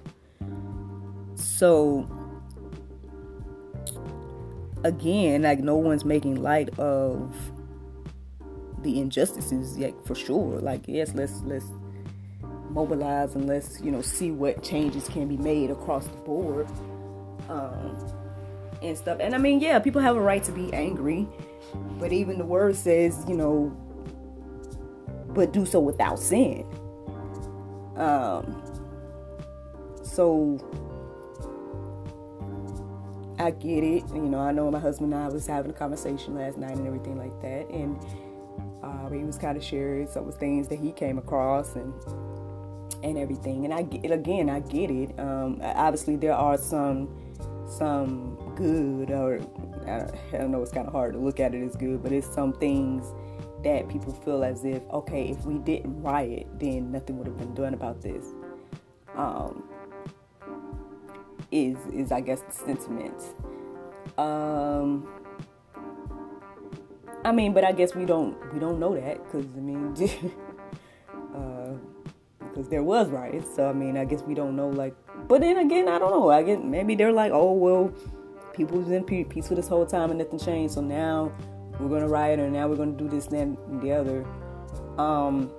So 1.36 2.08
again, 4.84 5.44
like 5.44 5.60
no 5.60 5.76
one's 5.76 6.06
making 6.06 6.42
light 6.42 6.78
of 6.78 7.36
the 8.84 9.00
injustices 9.00 9.78
yet 9.78 9.94
for 10.06 10.16
sure. 10.16 10.60
Like 10.60 10.82
yes, 10.88 11.14
let's 11.16 11.42
let's 11.42 11.66
mobilize 12.70 13.36
and 13.36 13.48
let's 13.48 13.82
you 13.82 13.92
know 13.92 14.02
see 14.02 14.32
what 14.32 14.64
changes 14.64 15.08
can 15.10 15.28
be 15.28 15.38
made 15.38 15.72
across 15.72 16.06
the 16.08 16.18
board 16.18 16.68
um, 17.50 17.98
and 18.82 18.98
stuff. 18.98 19.18
And 19.20 19.34
I 19.34 19.38
mean, 19.38 19.60
yeah, 19.60 19.80
people 19.80 20.02
have 20.02 20.16
a 20.16 20.22
right 20.22 20.44
to 20.44 20.52
be 20.52 20.72
angry, 20.74 21.28
but 22.00 22.12
even 22.12 22.38
the 22.38 22.46
word 22.46 22.76
says, 22.76 23.24
you 23.28 23.36
know, 23.36 23.76
but 25.30 25.54
do 25.54 25.66
so 25.66 25.80
without 25.80 26.20
sin. 26.20 26.66
Um, 27.96 28.64
so 30.04 30.58
I 33.38 33.52
get 33.52 33.84
it. 33.84 34.04
You 34.14 34.22
know, 34.22 34.40
I 34.40 34.52
know 34.52 34.70
my 34.72 34.80
husband 34.80 35.14
and 35.14 35.24
I 35.24 35.28
was 35.28 35.48
having 35.48 35.72
a 35.72 35.74
conversation 35.74 36.36
last 36.36 36.58
night 36.58 36.76
and 36.76 36.86
everything 36.88 37.18
like 37.18 37.40
that, 37.42 37.70
and 37.70 37.98
uh, 38.84 39.10
he 39.10 39.24
was 39.24 39.38
kind 39.38 39.58
of 39.58 39.64
sharing 39.64 40.08
some 40.08 40.28
of 40.28 40.34
the 40.34 40.40
things 40.40 40.68
that 40.70 40.80
he 40.80 40.92
came 40.92 41.18
across 41.18 41.76
and 41.76 41.94
and 43.04 43.18
everything. 43.18 43.66
And 43.66 43.74
I 43.74 43.84
get 43.84 44.12
again, 44.12 44.50
I 44.50 44.60
get 44.60 44.92
it. 44.92 45.18
Um, 45.20 45.62
obviously, 45.62 46.16
there 46.16 46.34
are 46.34 46.58
some 46.58 47.10
some 47.70 48.38
good, 48.56 49.12
or 49.12 49.40
I 49.90 50.38
don't 50.38 50.52
know. 50.52 50.62
It's 50.62 50.72
kind 50.72 50.88
of 50.88 50.94
hard 50.94 51.14
to 51.14 51.20
look 51.20 51.40
at 51.40 51.54
it 51.54 51.64
as 51.64 51.76
good, 51.76 52.02
but 52.04 52.12
it's 52.12 52.28
some 52.34 52.54
things 52.54 53.06
that 53.64 53.90
people 53.90 54.14
feel 54.14 54.44
as 54.44 54.64
if 54.64 54.82
okay, 54.92 55.30
if 55.30 55.46
we 55.46 55.58
didn't 55.60 56.02
riot, 56.02 56.48
then 56.60 56.92
nothing 56.92 57.18
would 57.18 57.28
have 57.28 57.38
been 57.38 57.54
done 57.54 57.74
about 57.74 58.02
this. 58.02 58.26
Um, 59.16 59.64
is 61.52 61.78
is 61.92 62.12
I 62.12 62.22
guess 62.22 62.42
the 62.42 62.52
sentiment. 62.52 63.22
Um, 64.18 65.08
I 67.24 67.32
mean, 67.32 67.54
but 67.54 67.64
I 67.64 67.72
guess 67.72 67.96
we 67.96 68.06
don't 68.06 68.36
we 68.54 68.60
don't 68.60 68.80
know 68.80 68.96
that 68.96 69.24
because 69.24 69.46
I 69.56 69.60
mean, 69.60 69.94
because 69.94 70.26
uh, 72.66 72.70
there 72.70 72.84
was 72.84 73.10
riots. 73.10 73.56
So 73.56 73.70
I 73.70 73.74
mean, 73.74 73.98
I 73.98 74.06
guess 74.06 74.22
we 74.22 74.34
don't 74.34 74.56
know. 74.56 74.70
Like, 74.70 74.96
but 75.28 75.42
then 75.42 75.58
again, 75.58 75.88
I 75.88 76.00
don't 76.00 76.12
know. 76.12 76.30
I 76.30 76.44
get 76.44 76.64
maybe 76.64 76.96
they're 76.96 77.12
like, 77.12 77.32
oh 77.34 77.54
well, 77.54 77.94
people 78.60 78.78
was 78.78 78.92
in 78.92 79.06
peaceful 79.06 79.56
this 79.56 79.70
whole 79.70 79.86
time 79.86 80.10
and 80.10 80.20
nothing 80.20 80.38
changed. 80.38 80.74
So 80.74 80.82
now 80.82 81.32
we're 81.80 81.88
gonna 81.88 82.10
riot, 82.10 82.40
and 82.40 82.52
now 82.52 82.68
we're 82.68 82.76
gonna 82.76 82.92
do 82.92 83.08
this, 83.08 83.28
and 83.28 83.58
the 83.82 83.94
other. 83.94 84.26
Um, 84.98 85.50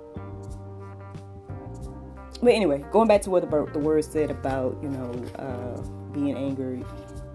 but 2.41 2.53
anyway, 2.53 2.85
going 2.91 3.07
back 3.07 3.23
to 3.23 3.31
what 3.31 3.41
the, 3.41 3.65
the 3.73 3.79
word 3.79 4.05
said 4.05 4.29
about 4.29 4.77
you 4.83 4.89
know 4.89 5.11
uh, 5.39 5.81
being 6.13 6.35
angry, 6.35 6.85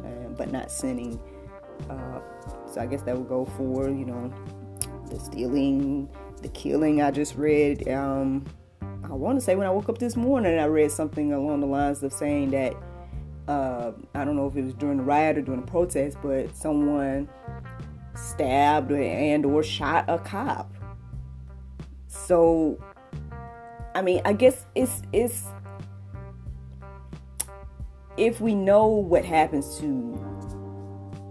uh, 0.04 0.28
but 0.36 0.52
not 0.52 0.70
sinning. 0.70 1.20
Uh, 1.90 2.20
so 2.72 2.80
I 2.80 2.86
guess 2.86 3.02
that 3.02 3.16
would 3.16 3.28
go 3.28 3.44
for 3.44 3.90
you 3.90 4.04
know 4.04 4.32
the 5.10 5.18
stealing, 5.18 6.08
the 6.42 6.48
killing. 6.48 7.02
I 7.02 7.10
just 7.10 7.34
read. 7.34 7.88
Um, 7.88 8.44
I 9.02 9.14
want 9.14 9.38
to 9.38 9.44
say 9.44 9.56
when 9.56 9.66
I 9.66 9.70
woke 9.70 9.88
up 9.88 9.98
this 9.98 10.14
morning, 10.14 10.58
I 10.60 10.66
read 10.66 10.92
something 10.92 11.32
along 11.32 11.60
the 11.60 11.66
lines 11.66 12.04
of 12.04 12.12
saying 12.12 12.50
that 12.50 12.74
uh, 13.48 13.92
I 14.14 14.24
don't 14.24 14.36
know 14.36 14.46
if 14.46 14.56
it 14.56 14.64
was 14.64 14.74
during 14.74 14.98
the 14.98 15.04
riot 15.04 15.38
or 15.38 15.42
during 15.42 15.60
the 15.60 15.66
protest, 15.66 16.18
but 16.22 16.54
someone 16.56 17.28
stabbed 18.14 18.90
and 18.90 19.44
or 19.46 19.62
shot 19.62 20.04
a 20.08 20.18
cop. 20.18 20.72
So 22.08 22.78
I 23.94 24.02
mean, 24.02 24.20
I 24.24 24.32
guess 24.32 24.66
it's 24.74 25.02
it's 25.12 25.44
if 28.16 28.40
we 28.40 28.54
know 28.54 28.88
what 28.88 29.24
happens 29.24 29.78
to 29.78 30.12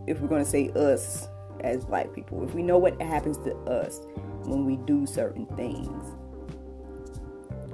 if 0.08 0.20
we're 0.20 0.28
to 0.44 0.50
say 0.50 0.70
us 0.70 1.28
as 1.62 1.86
black 1.86 2.14
people, 2.14 2.44
if 2.44 2.54
we 2.54 2.62
know 2.62 2.78
what 2.78 3.00
happens 3.02 3.38
to 3.40 3.56
us 3.66 4.02
when 4.46 4.66
we 4.66 4.78
do 4.78 5.06
certain 5.06 5.46
things. 5.58 6.12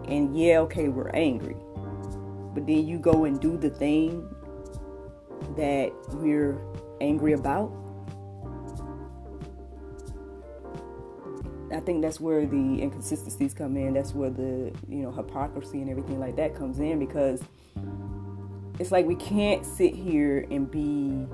And 0.07 0.37
yeah, 0.37 0.59
okay, 0.59 0.87
we're 0.87 1.09
angry. 1.09 1.57
But 2.53 2.67
then 2.67 2.87
you 2.87 2.99
go 2.99 3.25
and 3.25 3.39
do 3.39 3.57
the 3.57 3.69
thing 3.69 4.30
that 5.55 5.91
we're 6.13 6.59
angry 6.99 7.33
about 7.33 7.71
I 11.73 11.79
think 11.79 12.01
that's 12.01 12.19
where 12.19 12.45
the 12.45 12.81
inconsistencies 12.81 13.53
come 13.53 13.77
in. 13.77 13.93
That's 13.93 14.13
where 14.13 14.29
the 14.29 14.73
you 14.89 15.03
know 15.03 15.11
hypocrisy 15.11 15.81
and 15.81 15.89
everything 15.89 16.19
like 16.19 16.35
that 16.35 16.55
comes 16.55 16.79
in 16.79 16.99
because 16.99 17.41
it's 18.79 18.91
like 18.91 19.05
we 19.05 19.15
can't 19.15 19.65
sit 19.65 19.95
here 19.95 20.45
and 20.51 20.69
be 20.69 21.27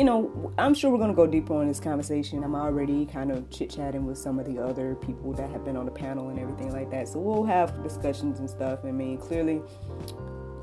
you 0.00 0.06
know, 0.06 0.52
I'm 0.56 0.72
sure 0.72 0.90
we're 0.90 0.96
going 0.96 1.10
to 1.10 1.14
go 1.14 1.26
deeper 1.26 1.52
on 1.52 1.68
this 1.68 1.78
conversation. 1.78 2.42
I'm 2.42 2.54
already 2.54 3.04
kind 3.04 3.30
of 3.30 3.50
chit 3.50 3.68
chatting 3.68 4.06
with 4.06 4.16
some 4.16 4.38
of 4.38 4.46
the 4.46 4.58
other 4.58 4.94
people 4.94 5.34
that 5.34 5.50
have 5.50 5.62
been 5.62 5.76
on 5.76 5.84
the 5.84 5.90
panel 5.90 6.30
and 6.30 6.38
everything 6.38 6.72
like 6.72 6.90
that. 6.90 7.06
So 7.06 7.18
we'll 7.18 7.44
have 7.44 7.82
discussions 7.82 8.38
and 8.38 8.48
stuff. 8.48 8.78
I 8.82 8.92
mean, 8.92 9.18
clearly, 9.18 9.60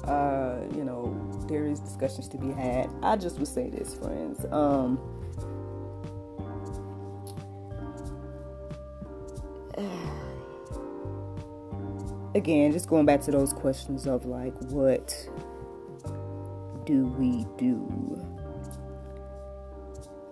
uh, 0.06 0.56
you 0.76 0.84
know, 0.84 1.16
there 1.48 1.68
is 1.68 1.80
discussions 1.80 2.28
to 2.30 2.40
be 2.40 2.52
had. 2.52 2.90
I 3.04 3.16
just 3.16 3.38
would 3.38 3.48
say 3.48 3.70
this, 3.70 3.94
friends. 3.94 4.44
Um, 4.52 4.98
again, 12.34 12.72
just 12.72 12.90
going 12.90 13.06
back 13.06 13.22
to 13.22 13.30
those 13.30 13.54
questions 13.54 14.08
of 14.08 14.26
like, 14.26 14.60
what 14.72 15.14
do 16.86 17.06
we 17.20 17.46
do? 17.60 18.37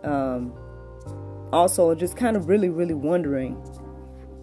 Um, 0.06 0.54
also, 1.52 1.94
just 1.96 2.16
kind 2.16 2.38
of 2.38 2.48
really, 2.48 2.70
really 2.70 2.94
wondering 2.94 3.62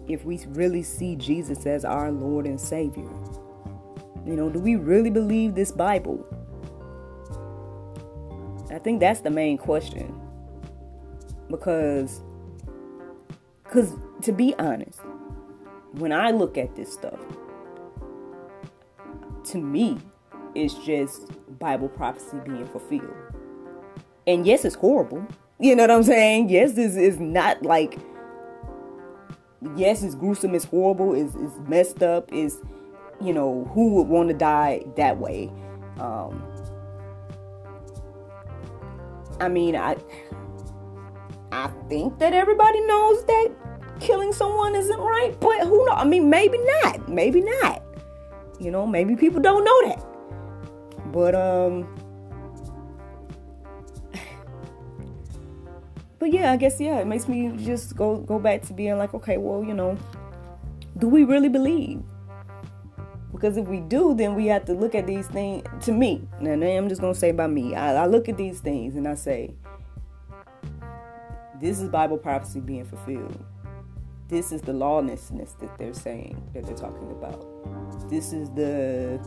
if 0.07 0.25
we 0.25 0.39
really 0.49 0.83
see 0.83 1.15
Jesus 1.15 1.65
as 1.65 1.85
our 1.85 2.11
Lord 2.11 2.45
and 2.45 2.59
Savior. 2.59 3.09
You 4.25 4.35
know, 4.35 4.49
do 4.49 4.59
we 4.59 4.75
really 4.75 5.09
believe 5.09 5.55
this 5.55 5.71
Bible? 5.71 6.25
I 8.71 8.79
think 8.79 8.99
that's 8.99 9.21
the 9.21 9.29
main 9.29 9.57
question. 9.57 10.19
Because 11.49 12.21
cuz 13.65 13.93
to 14.21 14.31
be 14.31 14.55
honest, 14.57 14.99
when 15.93 16.11
I 16.11 16.31
look 16.31 16.57
at 16.57 16.75
this 16.75 16.91
stuff, 16.91 17.19
to 19.45 19.57
me, 19.57 19.97
it's 20.55 20.73
just 20.85 21.29
Bible 21.59 21.89
prophecy 21.89 22.37
being 22.45 22.65
fulfilled. 22.65 23.13
And 24.25 24.47
yes, 24.47 24.65
it's 24.65 24.75
horrible. 24.75 25.27
You 25.59 25.75
know 25.75 25.83
what 25.83 25.91
I'm 25.91 26.03
saying? 26.03 26.49
Yes, 26.49 26.73
this 26.73 26.95
is 26.95 27.19
not 27.19 27.63
like 27.63 27.99
yes, 29.75 30.03
it's 30.03 30.15
gruesome, 30.15 30.55
it's 30.55 30.65
horrible, 30.65 31.13
it's, 31.13 31.35
it's 31.35 31.57
messed 31.67 32.03
up, 32.03 32.29
it's 32.31 32.57
you 33.21 33.33
know, 33.33 33.69
who 33.73 33.95
would 33.95 34.07
want 34.07 34.29
to 34.29 34.35
die 34.35 34.83
that 34.97 35.17
way? 35.17 35.49
Um, 35.97 36.43
I 39.39 39.47
mean, 39.47 39.75
I 39.75 39.95
I 41.51 41.69
think 41.87 42.19
that 42.19 42.33
everybody 42.33 42.81
knows 42.81 43.23
that 43.25 43.51
killing 43.99 44.33
someone 44.33 44.75
isn't 44.75 44.99
right, 44.99 45.39
but 45.39 45.59
who 45.61 45.85
knows? 45.85 45.95
I 45.97 46.03
mean, 46.03 46.29
maybe 46.29 46.57
not. 46.83 47.07
Maybe 47.07 47.41
not. 47.41 47.83
You 48.59 48.71
know, 48.71 48.85
maybe 48.85 49.15
people 49.15 49.39
don't 49.39 49.63
know 49.63 49.89
that. 49.89 50.05
But 51.11 51.35
um 51.35 51.87
But 56.23 56.31
yeah, 56.31 56.53
I 56.53 56.55
guess 56.55 56.79
yeah, 56.79 56.99
it 56.99 57.05
makes 57.05 57.27
me 57.27 57.51
just 57.57 57.97
go 57.97 58.15
go 58.15 58.39
back 58.39 58.61
to 58.67 58.73
being 58.73 58.97
like, 58.97 59.13
okay, 59.13 59.35
well, 59.35 59.61
you 59.61 59.73
know, 59.73 59.97
do 60.97 61.09
we 61.09 61.25
really 61.25 61.49
believe? 61.49 62.01
Because 63.33 63.57
if 63.57 63.67
we 63.67 63.81
do, 63.81 64.15
then 64.15 64.33
we 64.33 64.45
have 64.45 64.63
to 64.67 64.73
look 64.73 64.95
at 64.95 65.05
these 65.05 65.27
things. 65.27 65.63
To 65.83 65.91
me, 65.91 66.25
and 66.39 66.63
I'm 66.63 66.87
just 66.87 67.01
gonna 67.01 67.13
say 67.13 67.33
by 67.33 67.47
me, 67.47 67.75
I, 67.75 68.03
I 68.03 68.05
look 68.05 68.29
at 68.29 68.37
these 68.37 68.61
things 68.61 68.95
and 68.95 69.05
I 69.05 69.15
say, 69.15 69.53
this 71.59 71.81
is 71.81 71.89
Bible 71.89 72.17
prophecy 72.17 72.61
being 72.61 72.85
fulfilled. 72.85 73.43
This 74.29 74.53
is 74.53 74.61
the 74.61 74.71
lawlessness 74.71 75.57
that 75.59 75.77
they're 75.77 75.93
saying 75.93 76.41
that 76.53 76.65
they're 76.65 76.73
talking 76.73 77.11
about. 77.11 78.09
This 78.09 78.31
is 78.31 78.49
the 78.51 79.19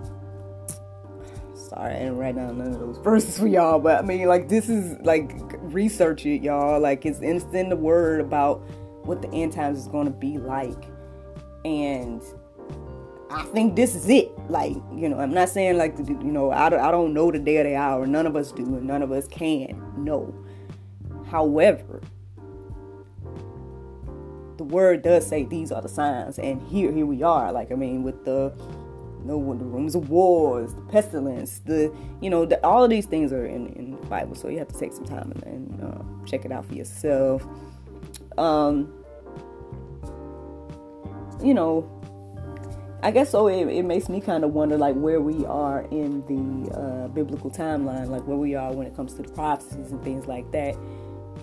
sorry, 1.69 1.95
I 1.95 1.99
didn't 1.99 2.17
write 2.17 2.37
down 2.37 2.59
none 2.59 2.69
of 2.69 2.79
those 2.79 2.99
verses 2.99 3.39
for 3.39 3.47
y'all, 3.47 3.79
but 3.79 3.99
I 3.99 4.03
mean, 4.03 4.27
like, 4.27 4.49
this 4.49 4.69
is 4.69 4.99
like 5.05 5.33
research 5.63 6.27
it, 6.27 6.43
y'all. 6.43 6.81
Like, 6.81 7.07
it's 7.07 7.21
instant 7.21 7.71
the 7.71 7.77
word 7.77 8.21
about 8.21 8.59
what 9.05 9.23
the 9.23 9.29
end 9.33 9.53
times 9.53 9.79
is 9.79 9.89
going 9.89 10.07
to 10.07 10.13
be 10.13 10.39
like, 10.39 10.85
and 11.65 12.23
I 13.31 13.45
think 13.47 13.77
this 13.77 13.95
is 13.95 14.09
it. 14.09 14.31
Like, 14.49 14.77
you 14.95 15.09
know, 15.09 15.19
I'm 15.19 15.35
not 15.35 15.49
saying 15.49 15.79
like, 15.79 15.97
you 15.99 16.15
know, 16.15 16.51
I 16.51 16.69
don't, 16.69 16.81
I 16.81 16.91
don't 16.91 17.13
know 17.13 17.31
the 17.31 17.39
day 17.39 17.59
or 17.59 17.65
the 17.65 17.77
hour. 17.77 18.07
None 18.07 18.27
of 18.27 18.37
us 18.37 18.53
do, 18.53 18.63
and 18.63 18.85
none 18.85 19.03
of 19.03 19.13
us 19.13 19.27
can 19.27 19.83
know. 19.97 20.35
However, 21.29 22.01
the 24.57 24.65
word 24.65 25.03
does 25.03 25.27
say 25.27 25.45
these 25.45 25.71
are 25.73 25.83
the 25.83 25.89
signs, 25.89 26.39
and 26.39 26.63
here, 26.63 26.93
here 26.93 27.07
we 27.07 27.23
are. 27.23 27.53
Like, 27.53 27.73
I 27.73 27.75
mean, 27.75 28.03
with 28.03 28.25
the 28.25 28.53
the 29.27 29.65
rooms 29.65 29.95
of 29.95 30.11
wars, 30.11 30.75
the 30.75 30.81
pestilence, 30.83 31.61
the 31.65 31.95
you 32.21 32.31
know, 32.31 32.45
the, 32.45 32.65
all 32.65 32.85
of 32.85 32.91
these 32.91 33.07
things 33.07 33.33
are 33.33 33.47
in, 33.47 33.69
in 33.75 33.91
the 33.93 34.07
Bible. 34.07 34.35
So 34.35 34.49
you 34.49 34.59
have 34.59 34.69
to 34.69 34.79
take 34.79 34.93
some 34.93 35.07
time 35.07 35.33
and, 35.33 35.43
and 35.45 35.83
uh, 35.83 36.27
check 36.27 36.45
it 36.45 36.53
out 36.53 36.65
for 36.67 36.75
yourself. 36.75 37.47
Um, 38.39 38.93
you 41.43 41.55
know, 41.55 41.91
I 43.03 43.11
guess 43.11 43.31
so. 43.31 43.47
It, 43.47 43.69
it 43.69 43.85
makes 43.85 44.09
me 44.09 44.21
kind 44.21 44.43
of 44.43 44.53
wonder, 44.53 44.77
like, 44.79 44.95
where 44.95 45.21
we 45.21 45.45
are 45.47 45.83
in 45.91 46.23
the 46.27 46.75
uh, 46.75 47.09
biblical 47.09 47.51
timeline, 47.51 48.09
like 48.09 48.27
where 48.27 48.39
we 48.39 48.55
are 48.55 48.73
when 48.73 48.87
it 48.87 48.97
comes 48.97 49.15
to 49.15 49.23
the 49.23 49.29
prophecies 49.29 49.93
and 49.93 50.03
things 50.03 50.27
like 50.27 50.51
that. 50.53 50.75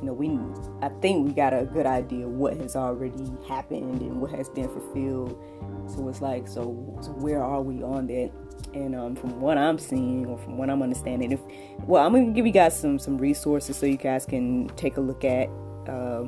You 0.03 0.07
know, 0.07 0.13
we 0.13 0.38
I 0.81 0.89
think 1.00 1.25
we 1.25 1.31
got 1.33 1.53
a 1.53 1.63
good 1.63 1.86
idea 1.86 2.27
what 2.27 2.57
has 2.57 2.75
already 2.75 3.31
happened 3.48 4.01
and 4.01 4.19
what 4.19 4.31
has 4.31 4.50
been 4.50 4.67
fulfilled. 4.67 5.41
So 5.88 6.10
it's 6.10 6.19
like, 6.19 6.45
so, 6.45 7.00
so 7.01 7.12
where 7.12 7.41
are 7.41 7.62
we 7.62 7.83
on 7.83 8.07
that? 8.07 8.31
And 8.74 8.95
um, 8.98 9.15
from 9.15 9.39
what 9.39 9.57
I'm 9.57 9.79
seeing 9.79 10.25
or 10.25 10.38
from 10.38 10.57
what 10.57 10.69
I'm 10.69 10.81
understanding, 10.81 11.31
if 11.31 11.39
well, 11.88 12.05
I'm 12.05 12.12
gonna 12.12 12.33
give 12.33 12.45
you 12.45 12.51
guys 12.51 12.77
some 12.77 13.00
some 13.00 13.17
resources 13.17 13.77
so 13.77 13.86
you 13.86 13.95
guys 13.95 14.25
can 14.25 14.67
take 14.75 14.98
a 14.98 15.01
look 15.01 15.24
at. 15.24 15.48
Uh, 15.88 16.25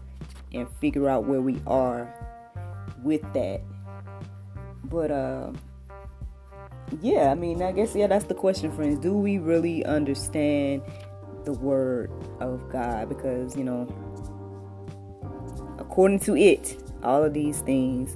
and 0.53 0.67
figure 0.79 1.09
out 1.09 1.25
where 1.25 1.41
we 1.41 1.61
are 1.67 2.13
with 3.03 3.21
that. 3.33 3.61
But 4.85 5.11
uh, 5.11 5.51
yeah, 7.01 7.31
I 7.31 7.35
mean, 7.35 7.61
I 7.61 7.72
guess 7.72 7.96
yeah, 7.96 8.07
that's 8.07 8.25
the 8.25 8.35
question, 8.35 8.72
friends. 8.72 9.00
Do 9.00 9.13
we 9.13 9.37
really 9.37 9.85
understand 9.85 10.81
the 11.46 11.53
word 11.53 12.11
of 12.39 12.70
God? 12.70 13.09
Because 13.09 13.55
you 13.55 13.63
know 13.63 13.87
according 15.79 16.20
to 16.20 16.37
it, 16.37 16.77
all 17.03 17.24
of 17.24 17.33
these 17.33 17.59
things 17.61 18.15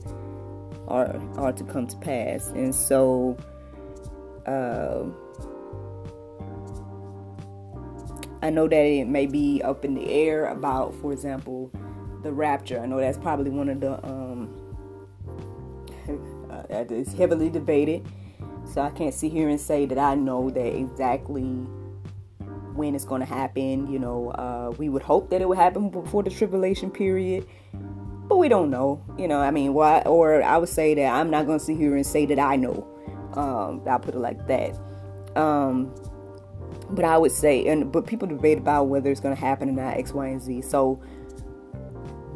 are 0.88 1.20
are 1.38 1.52
to 1.52 1.64
come 1.66 1.88
to 1.88 1.98
pass. 1.98 2.48
And 2.50 2.74
so 2.74 3.38
uh, 4.46 5.04
I 8.42 8.50
know 8.50 8.68
that 8.68 8.76
it 8.76 9.08
may 9.08 9.26
be 9.26 9.62
up 9.64 9.86
in 9.86 9.96
the 9.96 10.10
air 10.10 10.46
about, 10.48 10.94
for 10.96 11.14
example, 11.14 11.72
the 12.24 12.32
rapture. 12.32 12.80
I 12.80 12.86
know 12.86 12.98
that's 13.00 13.18
probably 13.18 13.52
one 13.52 13.70
of 13.70 13.80
the 13.80 14.06
um, 14.06 14.50
uh, 16.52 16.64
it's 16.70 17.14
heavily 17.14 17.50
debated. 17.50 18.06
So 18.66 18.82
I 18.82 18.90
can't 18.90 19.14
sit 19.14 19.32
here 19.32 19.48
and 19.48 19.60
say 19.60 19.86
that 19.86 19.98
I 19.98 20.16
know 20.16 20.50
that 20.50 20.76
exactly 20.76 21.68
when 22.74 22.96
it's 22.96 23.06
going 23.06 23.22
to 23.22 23.28
happen. 23.28 23.92
You 23.92 24.00
know, 24.00 24.30
uh, 24.32 24.74
we 24.78 24.90
would 24.90 25.04
hope 25.04 25.30
that 25.30 25.42
it 25.42 25.48
would 25.48 25.58
happen 25.58 25.90
before 25.90 26.24
the 26.24 26.30
tribulation 26.30 26.92
period, 26.92 27.48
but 28.28 28.38
we 28.38 28.50
don't 28.50 28.70
know. 28.70 29.04
You 29.18 29.28
know, 29.28 29.40
I 29.40 29.52
mean, 29.52 29.74
why? 29.74 30.02
Or 30.02 30.44
I 30.44 30.58
would 30.58 30.70
say 30.70 30.94
that 30.96 31.14
I'm 31.14 31.30
not 31.30 31.46
going 31.46 31.60
to 31.60 31.66
sit 31.66 31.78
here 31.78 31.96
and 31.96 32.06
say 32.06 32.26
that 32.26 32.40
I 32.40 32.56
know. 32.56 32.88
Um, 33.34 33.82
I'll 33.88 34.00
put 34.00 34.16
it 34.16 34.20
like 34.20 34.48
that. 34.48 34.78
Um, 35.36 35.94
but 36.90 37.06
I 37.06 37.18
would 37.18 37.32
say, 37.32 37.68
and 37.68 37.92
but 37.92 38.06
people 38.06 38.28
debate 38.28 38.58
about 38.58 38.86
whether 38.86 39.10
it's 39.12 39.20
going 39.20 39.36
to 39.36 39.42
happen 39.42 39.70
or 39.70 39.74
not, 39.74 39.98
X, 39.98 40.14
Y, 40.14 40.28
and 40.28 40.42
Z. 40.42 40.62
So 40.62 41.02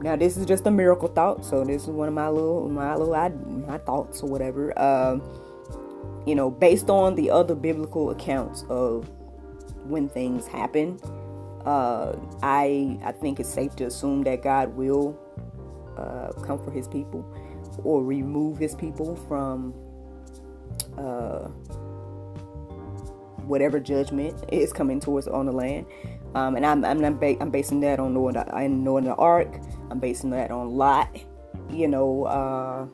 now 0.01 0.15
this 0.15 0.37
is 0.37 0.45
just 0.45 0.65
a 0.65 0.71
miracle 0.71 1.07
thought. 1.07 1.45
So 1.45 1.63
this 1.63 1.83
is 1.83 1.89
one 1.89 2.07
of 2.07 2.13
my 2.13 2.29
little, 2.29 2.67
my 2.69 2.95
little, 2.95 3.13
my 3.67 3.77
thoughts 3.79 4.21
or 4.21 4.29
whatever. 4.29 4.77
Um, 4.79 5.21
you 6.25 6.35
know, 6.35 6.49
based 6.49 6.89
on 6.89 7.15
the 7.15 7.29
other 7.31 7.55
biblical 7.55 8.11
accounts 8.11 8.65
of 8.69 9.09
when 9.89 10.07
things 10.09 10.47
happen. 10.47 10.99
Uh, 11.65 12.15
I 12.41 12.99
I 13.03 13.11
think 13.11 13.39
it's 13.39 13.49
safe 13.49 13.75
to 13.77 13.85
assume 13.85 14.23
that 14.23 14.41
God 14.41 14.75
will 14.75 15.19
uh, 15.97 16.31
come 16.41 16.63
for 16.63 16.71
His 16.71 16.87
people 16.87 17.25
or 17.83 18.03
remove 18.03 18.57
His 18.57 18.75
people 18.75 19.15
from 19.27 19.73
uh, 20.97 21.49
whatever 23.49 23.79
judgment 23.79 24.45
is 24.51 24.71
coming 24.71 24.99
towards 24.99 25.27
on 25.27 25.45
the 25.45 25.51
land. 25.51 25.85
Um, 26.35 26.55
and 26.55 26.65
I'm 26.65 26.85
I'm, 26.85 27.17
ba- 27.17 27.41
I'm 27.41 27.49
basing 27.49 27.79
that 27.81 27.99
on 27.99 28.13
knowing 28.13 28.35
the, 28.35 28.55
I 28.55 28.67
knowing 28.67 29.05
the 29.05 29.15
ark. 29.15 29.59
I'm 29.89 29.99
basing 29.99 30.29
that 30.29 30.51
on 30.51 30.69
Lot. 30.69 31.09
You 31.69 31.87
know, 31.87 32.23
uh, 32.23 32.87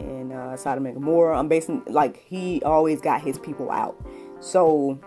and 0.00 0.32
uh, 0.32 0.56
Sodom 0.56 0.86
and 0.86 0.94
Gomorrah. 0.94 1.38
I'm 1.38 1.48
basing 1.48 1.82
like 1.86 2.22
he 2.22 2.62
always 2.62 3.00
got 3.00 3.22
his 3.22 3.38
people 3.38 3.70
out. 3.70 3.96
So 4.40 5.00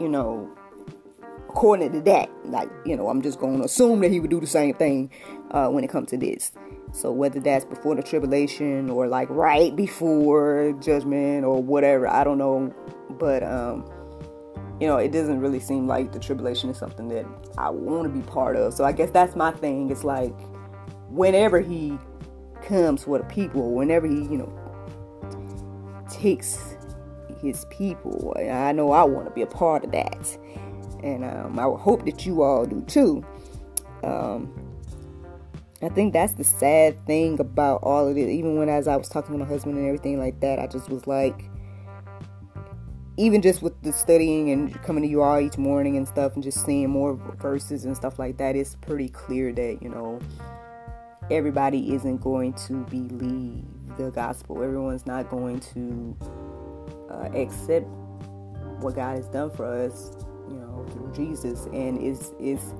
you 0.00 0.08
know, 0.08 0.50
according 1.54 1.92
to 1.92 2.00
that, 2.00 2.28
like, 2.46 2.68
you 2.84 2.96
know, 2.96 3.08
I'm 3.08 3.22
just 3.22 3.38
going 3.38 3.58
to 3.58 3.64
assume 3.64 4.00
that 4.00 4.10
he 4.10 4.18
would 4.18 4.30
do 4.30 4.40
the 4.40 4.46
same 4.46 4.74
thing 4.74 5.08
uh, 5.52 5.68
when 5.68 5.84
it 5.84 5.88
comes 5.88 6.10
to 6.10 6.18
this. 6.18 6.50
So 6.92 7.12
whether 7.12 7.38
that's 7.38 7.64
before 7.64 7.94
the 7.94 8.02
tribulation 8.02 8.90
or 8.90 9.06
like 9.06 9.28
right 9.30 9.74
before 9.74 10.76
judgment 10.80 11.44
or 11.44 11.62
whatever, 11.62 12.08
I 12.08 12.24
don't 12.24 12.38
know. 12.38 12.74
But 13.08 13.44
um, 13.44 13.88
you 14.80 14.88
know, 14.88 14.96
it 14.96 15.12
doesn't 15.12 15.40
really 15.40 15.60
seem 15.60 15.86
like 15.86 16.10
the 16.10 16.18
tribulation 16.18 16.70
is 16.70 16.76
something 16.76 17.06
that 17.08 17.24
I 17.56 17.70
want 17.70 18.12
to 18.12 18.20
be 18.20 18.26
part 18.26 18.56
of. 18.56 18.74
So 18.74 18.84
I 18.84 18.90
guess 18.90 19.12
that's 19.12 19.36
my 19.36 19.52
thing. 19.52 19.90
It's 19.90 20.02
like 20.02 20.34
whenever 21.08 21.60
he 21.60 21.96
comes 22.64 23.04
for 23.04 23.18
the 23.18 23.24
people, 23.24 23.74
whenever 23.74 24.08
he, 24.08 24.16
you 24.16 24.38
know, 24.38 25.28
takes 26.10 26.76
his 27.40 27.64
people. 27.66 28.34
I 28.36 28.72
know 28.72 28.90
I 28.90 29.04
want 29.04 29.28
to 29.28 29.34
be 29.34 29.42
a 29.42 29.46
part 29.46 29.84
of 29.84 29.92
that. 29.92 30.38
And 31.04 31.22
um, 31.22 31.58
I 31.58 31.64
hope 31.64 32.06
that 32.06 32.24
you 32.24 32.42
all 32.42 32.64
do 32.64 32.80
too. 32.80 33.24
Um, 34.02 34.50
I 35.82 35.90
think 35.90 36.14
that's 36.14 36.32
the 36.32 36.44
sad 36.44 37.04
thing 37.06 37.38
about 37.38 37.80
all 37.82 38.08
of 38.08 38.16
it. 38.16 38.30
Even 38.30 38.56
when 38.56 38.70
as 38.70 38.88
I 38.88 38.96
was 38.96 39.10
talking 39.10 39.32
to 39.34 39.38
my 39.38 39.44
husband 39.44 39.76
and 39.76 39.86
everything 39.86 40.18
like 40.18 40.40
that, 40.40 40.58
I 40.58 40.66
just 40.66 40.88
was 40.88 41.06
like, 41.06 41.44
even 43.18 43.42
just 43.42 43.60
with 43.60 43.80
the 43.82 43.92
studying 43.92 44.50
and 44.50 44.72
coming 44.82 45.02
to 45.02 45.08
you 45.08 45.20
all 45.20 45.38
each 45.38 45.58
morning 45.58 45.98
and 45.98 46.08
stuff, 46.08 46.34
and 46.34 46.42
just 46.42 46.64
seeing 46.64 46.88
more 46.88 47.14
verses 47.36 47.84
and 47.84 47.94
stuff 47.94 48.18
like 48.18 48.38
that, 48.38 48.56
it's 48.56 48.76
pretty 48.76 49.10
clear 49.10 49.52
that 49.52 49.82
you 49.82 49.90
know 49.90 50.20
everybody 51.30 51.94
isn't 51.94 52.22
going 52.22 52.54
to 52.54 52.84
believe 52.84 53.64
the 53.98 54.10
gospel. 54.10 54.62
Everyone's 54.62 55.06
not 55.06 55.28
going 55.28 55.60
to 55.60 56.16
uh, 57.10 57.28
accept 57.34 57.86
what 58.80 58.96
God 58.96 59.16
has 59.16 59.28
done 59.28 59.50
for 59.50 59.66
us, 59.66 60.16
through 60.92 61.12
Jesus, 61.14 61.66
and 61.66 62.00
it's 62.00 62.32
it's 62.40 62.74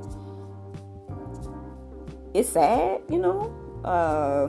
it's 2.34 2.48
sad, 2.48 3.02
you 3.08 3.18
know. 3.18 3.52
Uh, 3.84 4.48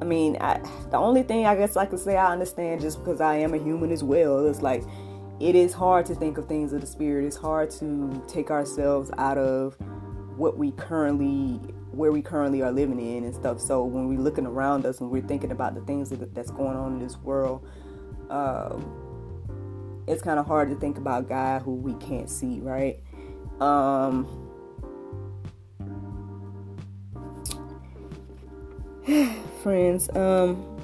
I 0.00 0.04
mean, 0.04 0.36
I, 0.40 0.58
the 0.90 0.96
only 0.96 1.22
thing 1.22 1.46
I 1.46 1.56
guess 1.56 1.76
I 1.76 1.86
can 1.86 1.98
say 1.98 2.16
I 2.16 2.32
understand 2.32 2.80
just 2.80 2.98
because 2.98 3.20
I 3.20 3.36
am 3.36 3.54
a 3.54 3.58
human 3.58 3.90
as 3.90 4.04
well. 4.04 4.46
It's 4.46 4.62
like 4.62 4.84
it 5.40 5.54
is 5.54 5.72
hard 5.72 6.06
to 6.06 6.14
think 6.14 6.38
of 6.38 6.46
things 6.46 6.72
of 6.72 6.80
the 6.80 6.86
spirit. 6.86 7.24
It's 7.24 7.36
hard 7.36 7.70
to 7.72 8.22
take 8.28 8.50
ourselves 8.50 9.10
out 9.18 9.38
of 9.38 9.76
what 10.36 10.56
we 10.56 10.70
currently 10.72 11.60
where 11.90 12.12
we 12.12 12.22
currently 12.22 12.62
are 12.62 12.70
living 12.70 13.00
in 13.00 13.24
and 13.24 13.34
stuff. 13.34 13.60
So 13.60 13.84
when 13.84 14.08
we're 14.08 14.20
looking 14.20 14.46
around 14.46 14.86
us 14.86 15.00
and 15.00 15.10
we're 15.10 15.22
thinking 15.22 15.50
about 15.50 15.74
the 15.74 15.80
things 15.80 16.10
that, 16.10 16.32
that's 16.34 16.50
going 16.50 16.76
on 16.76 16.92
in 16.92 16.98
this 17.00 17.16
world, 17.16 17.66
um, 18.30 19.07
it's 20.08 20.22
kind 20.22 20.38
of 20.38 20.46
hard 20.46 20.70
to 20.70 20.76
think 20.76 20.96
about 20.96 21.28
God 21.28 21.62
who 21.62 21.74
we 21.74 21.94
can't 21.94 22.30
see, 22.30 22.60
right? 22.60 22.98
Um, 23.60 24.26
friends, 29.62 30.08
um, 30.16 30.76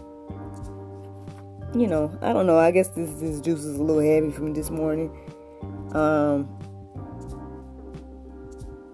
you 1.74 1.86
know, 1.86 2.16
I 2.20 2.32
don't 2.32 2.46
know. 2.46 2.58
I 2.58 2.70
guess 2.70 2.88
this 2.88 3.10
this 3.14 3.40
juice 3.40 3.64
is 3.64 3.78
a 3.78 3.82
little 3.82 4.02
heavy 4.02 4.30
for 4.30 4.42
me 4.42 4.52
this 4.52 4.70
morning. 4.70 5.10
Um, 5.92 6.48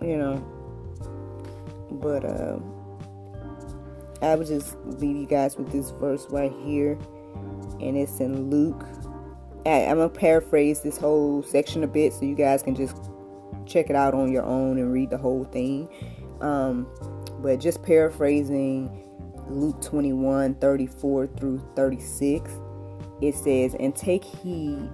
you 0.01 0.17
know, 0.17 0.37
but 1.91 2.25
um, 2.25 2.65
I 4.23 4.37
would 4.37 4.47
just 4.47 4.77
leave 4.85 5.17
you 5.17 5.27
guys 5.27 5.57
with 5.57 5.73
this 5.73 5.91
verse 5.91 6.27
right 6.31 6.53
here, 6.65 6.99
and 7.81 7.97
it's 7.97 8.21
in 8.21 8.49
Luke 8.49 8.87
I'm 9.67 9.97
gonna 9.97 10.09
paraphrase 10.09 10.81
this 10.81 10.97
whole 10.97 11.43
section 11.43 11.85
a 11.85 11.87
bit 11.87 12.13
so 12.13 12.25
you 12.25 12.35
guys 12.35 12.63
can 12.63 12.75
just 12.75 12.97
check 13.67 13.91
it 13.91 13.97
out 13.97 14.15
on 14.15 14.33
your 14.33 14.43
own 14.43 14.79
and 14.79 14.93
read 14.93 15.11
the 15.11 15.19
whole 15.19 15.45
thing. 15.45 15.89
Um, 16.41 16.87
but 17.41 17.61
just 17.61 17.83
paraphrasing 17.83 18.91
Luke 19.49 19.81
21 19.83 20.55
34 20.55 21.27
through 21.27 21.59
36, 21.77 22.51
it 23.21 23.35
says, 23.35 23.75
And 23.79 23.95
take 23.95 24.25
heed 24.25 24.91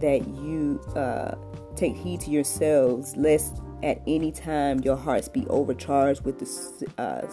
that 0.00 0.26
you 0.26 0.80
uh, 0.96 1.34
take 1.76 1.96
heed 1.96 2.20
to 2.20 2.30
yourselves, 2.30 3.16
lest 3.16 3.60
at 3.82 4.00
any 4.06 4.32
time 4.32 4.80
your 4.80 4.96
hearts 4.96 5.28
be 5.28 5.46
overcharged 5.48 6.24
with 6.24 6.38
the 6.38 7.02
uh, 7.02 7.28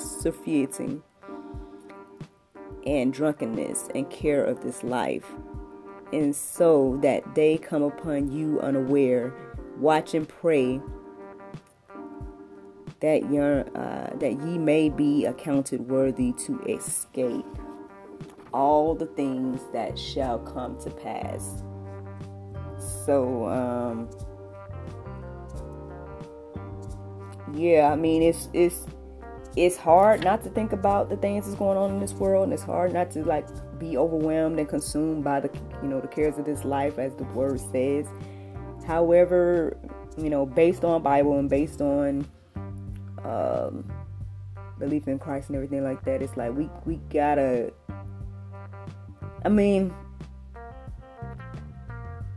and 2.87 3.13
drunkenness 3.13 3.89
and 3.93 4.09
care 4.09 4.43
of 4.43 4.63
this 4.63 4.81
life, 4.83 5.25
and 6.11 6.35
so 6.35 6.97
that 7.03 7.35
they 7.35 7.57
come 7.57 7.83
upon 7.83 8.31
you 8.31 8.59
unaware. 8.61 9.33
Watch 9.77 10.15
and 10.15 10.27
pray 10.27 10.81
that 13.01 13.29
your 13.31 13.61
uh, 13.77 14.15
that 14.17 14.41
ye 14.43 14.57
may 14.57 14.89
be 14.89 15.25
accounted 15.25 15.87
worthy 15.87 16.33
to 16.45 16.59
escape 16.63 17.45
all 18.53 18.95
the 18.95 19.05
things 19.05 19.61
that 19.73 19.99
shall 19.99 20.39
come 20.39 20.79
to 20.79 20.89
pass. 20.89 21.61
So, 23.05 23.47
um, 23.47 24.09
yeah, 27.53 27.91
I 27.91 27.95
mean, 27.95 28.23
it's 28.23 28.49
it's 28.53 28.85
it's 29.57 29.75
hard 29.75 30.23
not 30.23 30.43
to 30.43 30.49
think 30.49 30.71
about 30.71 31.09
the 31.09 31.17
things 31.17 31.45
that's 31.45 31.57
going 31.57 31.77
on 31.77 31.89
in 31.91 31.99
this 31.99 32.13
world 32.13 32.43
and 32.43 32.53
it's 32.53 32.63
hard 32.63 32.93
not 32.93 33.09
to 33.11 33.25
like 33.25 33.47
be 33.79 33.97
overwhelmed 33.97 34.59
and 34.59 34.69
consumed 34.69 35.23
by 35.23 35.39
the 35.39 35.49
you 35.81 35.89
know 35.89 35.99
the 35.99 36.07
cares 36.07 36.37
of 36.37 36.45
this 36.45 36.63
life 36.63 36.99
as 36.99 37.15
the 37.15 37.23
word 37.25 37.59
says. 37.59 38.05
However 38.85 39.75
you 40.17 40.29
know 40.29 40.45
based 40.45 40.83
on 40.83 41.01
bible 41.01 41.37
and 41.37 41.49
based 41.49 41.81
on 41.81 42.27
um, 43.23 43.89
belief 44.79 45.07
in 45.07 45.19
christ 45.19 45.49
and 45.49 45.55
everything 45.55 45.83
like 45.83 46.03
that 46.03 46.21
it's 46.21 46.35
like 46.35 46.53
we 46.53 46.69
we 46.85 46.95
gotta 47.09 47.71
i 49.45 49.49
mean 49.49 49.93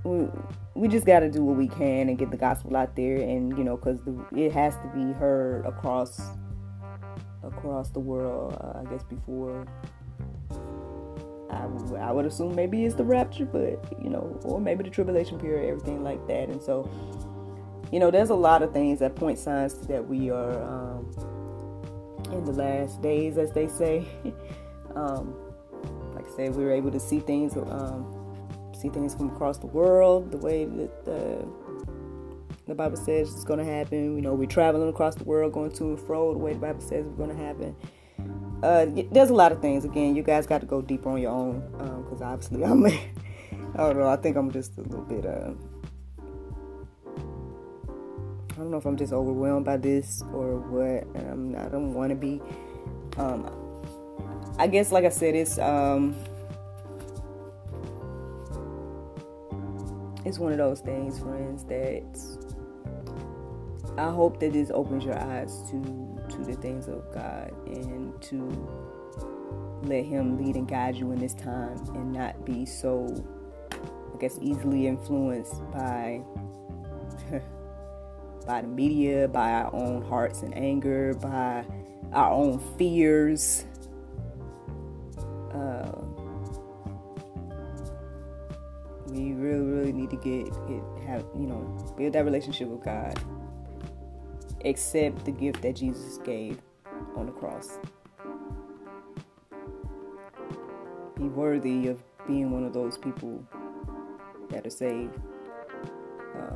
we, 0.05 0.29
we 0.75 0.89
just 0.89 1.07
got 1.07 1.21
to 1.21 1.31
do 1.31 1.45
what 1.45 1.57
we 1.57 1.69
can 1.69 2.09
and 2.09 2.19
get 2.19 2.31
the 2.31 2.37
gospel 2.37 2.77
out 2.77 2.97
there 2.97 3.17
and 3.17 3.57
you 3.57 3.65
know 3.65 3.77
because 3.77 3.99
it 4.35 4.53
has 4.53 4.75
to 4.77 4.91
be 4.95 5.13
heard 5.13 5.65
across 5.67 6.21
across 7.53 7.91
the 7.91 8.01
world. 8.01 8.57
Uh, 8.61 8.81
I 8.81 8.85
guess 8.91 9.03
before 9.05 9.67
I, 11.51 11.69
I 11.99 12.13
would 12.13 12.27
assume 12.27 12.55
maybe 12.55 12.85
it's 12.85 12.95
the 12.95 13.05
rapture, 13.05 13.45
but 13.45 13.83
you 14.03 14.11
know, 14.11 14.41
or 14.45 14.61
maybe 14.61 14.85
the 14.85 14.91
tribulation 14.91 15.39
period, 15.39 15.69
everything 15.69 16.03
like 16.03 16.27
that. 16.27 16.49
And 16.49 16.63
so, 16.63 16.91
you 17.93 17.99
know, 17.99 18.11
there's 18.11 18.31
a 18.31 18.35
lot 18.35 18.63
of 18.63 18.73
things 18.73 19.01
that 19.01 19.17
point 19.17 19.39
signs 19.39 19.75
that 19.87 20.07
we 20.07 20.31
are 20.31 20.63
um, 20.63 21.11
in 22.33 22.45
the 22.45 22.53
last 22.53 23.03
days, 23.03 23.39
as 23.39 23.53
they 23.53 23.69
say. 23.69 24.07
um, 24.95 25.35
like 26.15 26.27
I 26.27 26.37
said, 26.37 26.55
we 26.55 26.65
were 26.65 26.73
able 26.73 26.91
to 26.91 27.01
see 27.01 27.21
things, 27.21 27.57
um, 27.57 28.17
see 28.79 28.89
things 28.89 29.15
from 29.15 29.31
across 29.31 29.59
the 29.59 29.67
world, 29.67 30.31
the 30.31 30.39
way 30.39 30.65
that 30.65 31.05
the 31.05 31.47
the 32.71 32.75
Bible 32.77 32.97
says 32.97 33.35
it's 33.35 33.43
going 33.43 33.59
to 33.59 33.65
happen. 33.65 34.15
You 34.15 34.23
know, 34.23 34.33
we're 34.33 34.47
traveling 34.47 34.89
across 34.89 35.17
the 35.17 35.25
world, 35.25 35.53
going 35.53 35.73
to 35.73 35.89
and 35.89 35.99
fro 35.99 36.33
the 36.33 36.39
way 36.39 36.53
the 36.53 36.61
Bible 36.61 36.81
says 36.81 37.05
it's 37.05 37.17
going 37.17 37.31
to 37.31 37.37
happen. 37.37 37.75
Uh, 38.63 38.87
there's 39.11 39.31
a 39.31 39.35
lot 39.35 39.51
of 39.51 39.61
things. 39.61 39.85
Again, 39.85 40.15
you 40.15 40.23
guys 40.23 40.47
got 40.47 40.61
to 40.61 40.67
go 40.69 40.81
deeper 40.81 41.11
on 41.11 41.21
your 41.21 41.33
own 41.33 41.61
because 42.05 42.23
um, 42.23 42.29
obviously 42.29 42.65
I'm. 42.65 42.87
I 42.87 43.77
don't 43.77 43.99
know. 43.99 44.09
I 44.09 44.17
think 44.17 44.37
I'm 44.37 44.53
just 44.53 44.79
a 44.79 44.83
little 44.83 45.03
bit. 45.03 45.27
Uh, 45.27 45.51
I 48.53 48.57
don't 48.57 48.71
know 48.71 48.77
if 48.77 48.87
I'm 48.87 48.97
just 48.97 49.13
overwhelmed 49.13 49.65
by 49.65 49.77
this 49.77 50.23
or 50.33 50.59
what. 50.61 51.09
I 51.17 51.69
don't 51.71 51.93
want 51.93 52.11
to 52.11 52.17
be. 52.17 52.41
Um, 53.17 53.51
I 54.59 54.69
guess, 54.69 54.93
like 54.93 55.05
I 55.05 55.09
said, 55.09 55.35
it's 55.35 55.59
um, 55.59 56.15
it's 60.25 60.39
one 60.39 60.53
of 60.53 60.59
those 60.59 60.81
things, 60.81 61.19
friends, 61.19 61.65
that 61.65 62.05
I 64.01 64.11
hope 64.11 64.41
that 64.41 64.55
this 64.55 64.71
opens 64.73 65.05
your 65.05 65.19
eyes 65.19 65.61
to 65.71 66.19
to 66.31 66.39
the 66.43 66.55
things 66.55 66.89
of 66.89 67.05
God 67.13 67.53
and 67.67 68.21
to 68.23 68.49
let 69.83 70.07
Him 70.07 70.39
lead 70.39 70.57
and 70.57 70.67
guide 70.67 70.97
you 70.97 71.13
in 71.13 71.19
this 71.19 71.35
time 71.35 71.77
and 71.95 72.11
not 72.11 72.47
be 72.47 72.65
so, 72.65 73.15
I 73.71 74.17
guess, 74.19 74.39
easily 74.41 74.87
influenced 74.87 75.61
by 75.71 76.23
by 78.47 78.63
the 78.63 78.69
media, 78.69 79.29
by 79.29 79.53
our 79.53 79.75
own 79.75 80.01
hearts 80.01 80.41
and 80.41 80.57
anger, 80.57 81.13
by 81.13 81.67
our 82.15 82.31
own 82.33 82.59
fears. 82.79 83.67
Uh, 85.53 85.93
we 89.09 89.33
really, 89.33 89.67
really 89.67 89.93
need 89.93 90.09
to 90.09 90.17
get, 90.17 90.47
get 90.67 91.07
have 91.07 91.23
you 91.39 91.47
know 91.47 91.61
build 91.99 92.15
that 92.15 92.25
relationship 92.25 92.67
with 92.69 92.83
God 92.83 93.21
accept 94.64 95.25
the 95.25 95.31
gift 95.31 95.62
that 95.62 95.77
Jesus 95.77 96.18
gave 96.18 96.61
on 97.16 97.27
the 97.27 97.33
cross. 97.33 97.79
Be 101.16 101.25
worthy 101.25 101.88
of 101.88 102.03
being 102.27 102.51
one 102.51 102.64
of 102.64 102.73
those 102.73 102.96
people 102.96 103.44
that 104.51 104.66
are 104.66 104.70
saved. 104.70 105.18
Uh, 106.37 106.55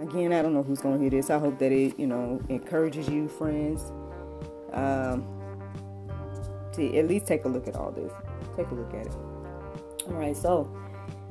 again, 0.00 0.32
I 0.32 0.42
don't 0.42 0.54
know 0.54 0.62
who's 0.62 0.80
going 0.80 0.96
to 0.96 1.00
hear 1.00 1.10
this. 1.10 1.30
I 1.30 1.38
hope 1.38 1.58
that 1.58 1.72
it, 1.72 1.98
you 1.98 2.06
know, 2.06 2.40
encourages 2.48 3.08
you, 3.08 3.28
friends, 3.28 3.92
um, 4.72 5.24
to 6.72 6.96
at 6.96 7.08
least 7.08 7.26
take 7.26 7.44
a 7.44 7.48
look 7.48 7.68
at 7.68 7.76
all 7.76 7.90
this. 7.90 8.12
Take 8.56 8.68
a 8.70 8.74
look 8.74 8.92
at 8.94 9.06
it. 9.06 9.14
All 10.06 10.14
right, 10.14 10.36
so 10.36 10.72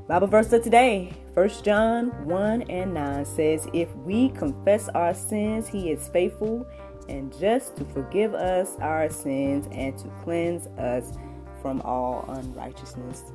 Bible 0.08 0.28
verse 0.28 0.54
of 0.54 0.63
today, 0.63 1.12
1 1.34 1.50
John 1.63 2.26
1 2.26 2.62
and 2.70 2.93
9 2.93 3.26
says, 3.26 3.67
If 3.74 3.93
we 3.98 4.30
confess 4.30 4.88
our 4.88 5.13
sins, 5.13 5.67
he 5.67 5.91
is 5.91 6.08
faithful 6.08 6.65
and 7.10 7.38
just 7.38 7.76
to 7.76 7.84
forgive 7.84 8.34
us 8.34 8.78
our 8.80 9.10
sins 9.10 9.67
and 9.70 9.98
to 9.98 10.08
cleanse 10.24 10.67
us 10.78 11.17
from 11.62 11.82
all 11.82 12.24
unrighteousness. 12.30 13.26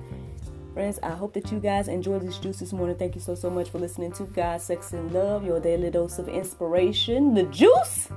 Friends, 0.72 0.98
I 1.02 1.10
hope 1.10 1.34
that 1.34 1.52
you 1.52 1.60
guys 1.60 1.88
enjoyed 1.88 2.22
this 2.22 2.38
juice 2.38 2.60
this 2.60 2.72
morning. 2.72 2.96
Thank 2.96 3.16
you 3.16 3.20
so, 3.20 3.34
so 3.34 3.50
much 3.50 3.68
for 3.68 3.78
listening 3.78 4.12
to 4.12 4.22
God, 4.22 4.62
Sex, 4.62 4.94
and 4.94 5.12
Love, 5.12 5.44
your 5.44 5.60
daily 5.60 5.90
dose 5.90 6.18
of 6.18 6.26
inspiration, 6.26 7.34
the 7.34 7.42
juice. 7.44 8.08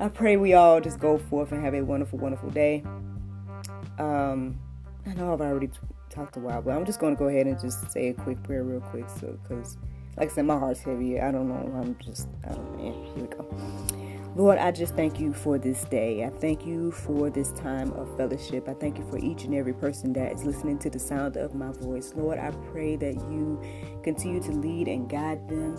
I 0.00 0.08
pray 0.08 0.36
we 0.36 0.54
all 0.54 0.80
just 0.80 0.98
go 0.98 1.16
forth 1.16 1.52
and 1.52 1.64
have 1.64 1.74
a 1.74 1.82
wonderful, 1.82 2.18
wonderful 2.18 2.50
day. 2.50 2.82
Um, 4.00 4.58
I 5.06 5.14
know 5.14 5.32
I've 5.32 5.40
already 5.40 5.70
talked 6.16 6.36
a 6.36 6.40
while, 6.40 6.62
but 6.62 6.72
I'm 6.72 6.84
just 6.84 6.98
going 6.98 7.14
to 7.14 7.18
go 7.18 7.28
ahead 7.28 7.46
and 7.46 7.60
just 7.60 7.90
say 7.92 8.08
a 8.08 8.14
quick 8.14 8.42
prayer 8.42 8.64
real 8.64 8.80
quick. 8.80 9.04
So, 9.20 9.38
because, 9.42 9.76
like 10.16 10.30
I 10.30 10.34
said, 10.34 10.46
my 10.46 10.58
heart's 10.58 10.80
heavy. 10.80 11.20
I 11.20 11.30
don't 11.30 11.48
know. 11.48 11.80
I'm 11.80 11.96
just, 11.98 12.28
I 12.44 12.48
don't 12.52 12.76
know. 12.76 13.12
Here 13.14 13.24
we 13.24 13.28
go. 13.28 13.46
Lord, 14.34 14.58
I 14.58 14.70
just 14.70 14.94
thank 14.94 15.18
you 15.18 15.32
for 15.32 15.58
this 15.58 15.84
day. 15.84 16.24
I 16.24 16.28
thank 16.28 16.66
you 16.66 16.90
for 16.92 17.30
this 17.30 17.52
time 17.52 17.92
of 17.92 18.14
fellowship. 18.16 18.68
I 18.68 18.74
thank 18.74 18.98
you 18.98 19.04
for 19.08 19.18
each 19.18 19.44
and 19.44 19.54
every 19.54 19.72
person 19.72 20.12
that 20.14 20.32
is 20.32 20.44
listening 20.44 20.78
to 20.80 20.90
the 20.90 20.98
sound 20.98 21.36
of 21.36 21.54
my 21.54 21.72
voice. 21.72 22.12
Lord, 22.14 22.38
I 22.38 22.50
pray 22.70 22.96
that 22.96 23.14
you 23.14 23.60
continue 24.02 24.42
to 24.42 24.52
lead 24.52 24.88
and 24.88 25.08
guide 25.08 25.48
them. 25.48 25.78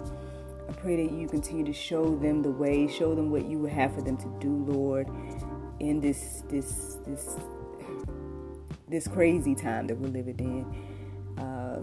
I 0.67 0.73
pray 0.73 1.05
that 1.05 1.13
you 1.13 1.27
continue 1.27 1.65
to 1.65 1.73
show 1.73 2.15
them 2.15 2.41
the 2.41 2.49
way, 2.49 2.87
show 2.87 3.13
them 3.13 3.29
what 3.29 3.45
you 3.45 3.65
have 3.65 3.93
for 3.93 4.01
them 4.01 4.17
to 4.17 4.37
do, 4.39 4.65
Lord, 4.65 5.07
in 5.79 5.99
this 5.99 6.43
this 6.49 6.97
this 7.05 7.37
this 8.87 9.07
crazy 9.07 9.55
time 9.55 9.87
that 9.87 9.97
we're 9.97 10.07
living 10.07 10.39
in. 10.39 11.43
Uh, 11.43 11.81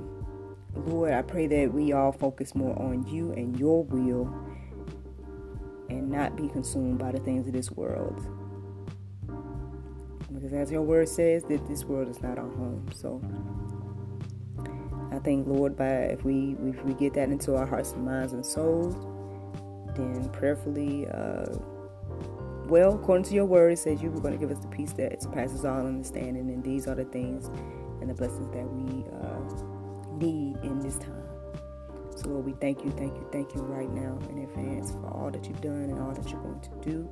Lord, 0.74 1.12
I 1.12 1.22
pray 1.22 1.46
that 1.46 1.72
we 1.72 1.92
all 1.92 2.12
focus 2.12 2.54
more 2.54 2.76
on 2.80 3.06
you 3.06 3.32
and 3.32 3.58
your 3.58 3.84
will 3.84 4.32
and 5.88 6.10
not 6.10 6.36
be 6.36 6.48
consumed 6.48 6.98
by 6.98 7.12
the 7.12 7.20
things 7.20 7.46
of 7.46 7.52
this 7.52 7.70
world. 7.70 8.26
Because 10.32 10.52
as 10.52 10.70
your 10.70 10.82
word 10.82 11.08
says, 11.08 11.44
that 11.44 11.66
this 11.68 11.84
world 11.84 12.08
is 12.08 12.20
not 12.20 12.38
our 12.38 12.48
home. 12.48 12.88
So 12.94 13.22
I 15.12 15.18
think, 15.20 15.46
Lord, 15.46 15.76
by 15.76 15.86
if 15.86 16.24
we 16.24 16.56
if 16.64 16.82
we 16.84 16.94
get 16.94 17.14
that 17.14 17.28
into 17.28 17.54
our 17.54 17.66
hearts 17.66 17.92
and 17.92 18.04
minds 18.04 18.32
and 18.32 18.44
souls, 18.44 18.96
then 19.96 20.28
prayerfully, 20.30 21.06
uh, 21.06 21.46
well, 22.66 22.94
according 22.94 23.24
to 23.24 23.34
your 23.34 23.44
word, 23.44 23.72
it 23.72 23.78
says 23.78 24.02
you 24.02 24.10
were 24.10 24.20
going 24.20 24.32
to 24.34 24.38
give 24.38 24.50
us 24.50 24.62
the 24.62 24.68
peace 24.68 24.92
that 24.92 25.22
surpasses 25.22 25.64
all 25.64 25.86
understanding, 25.86 26.48
and 26.50 26.64
these 26.64 26.86
are 26.88 26.94
the 26.94 27.04
things 27.04 27.50
and 28.00 28.08
the 28.08 28.14
blessings 28.14 28.50
that 28.54 28.66
we 28.70 29.04
uh, 29.22 30.16
need 30.16 30.56
in 30.62 30.80
this 30.80 30.98
time. 30.98 31.24
So, 32.16 32.28
Lord, 32.28 32.46
we 32.46 32.52
thank 32.52 32.84
you, 32.84 32.90
thank 32.92 33.14
you, 33.14 33.26
thank 33.32 33.54
you 33.54 33.62
right 33.62 33.90
now 33.90 34.18
in 34.30 34.38
advance 34.44 34.92
for 34.92 35.08
all 35.08 35.30
that 35.30 35.46
you've 35.46 35.60
done 35.60 35.90
and 35.90 35.98
all 35.98 36.12
that 36.12 36.30
you're 36.30 36.40
going 36.40 36.60
to 36.60 36.70
do. 36.88 37.10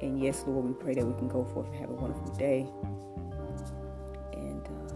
And 0.00 0.20
yes, 0.20 0.44
Lord, 0.46 0.66
we 0.66 0.74
pray 0.74 0.94
that 0.94 1.06
we 1.06 1.14
can 1.14 1.28
go 1.28 1.44
forth 1.44 1.66
and 1.68 1.76
have 1.76 1.90
a 1.90 1.94
wonderful 1.94 2.34
day 2.34 2.66
and 4.32 4.66
uh, 4.66 4.94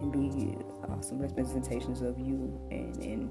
and 0.00 0.12
be 0.12 0.56
awesome 0.90 1.18
representations 1.18 2.02
of 2.02 2.18
you 2.18 2.58
and 2.70 2.96
in 3.02 3.30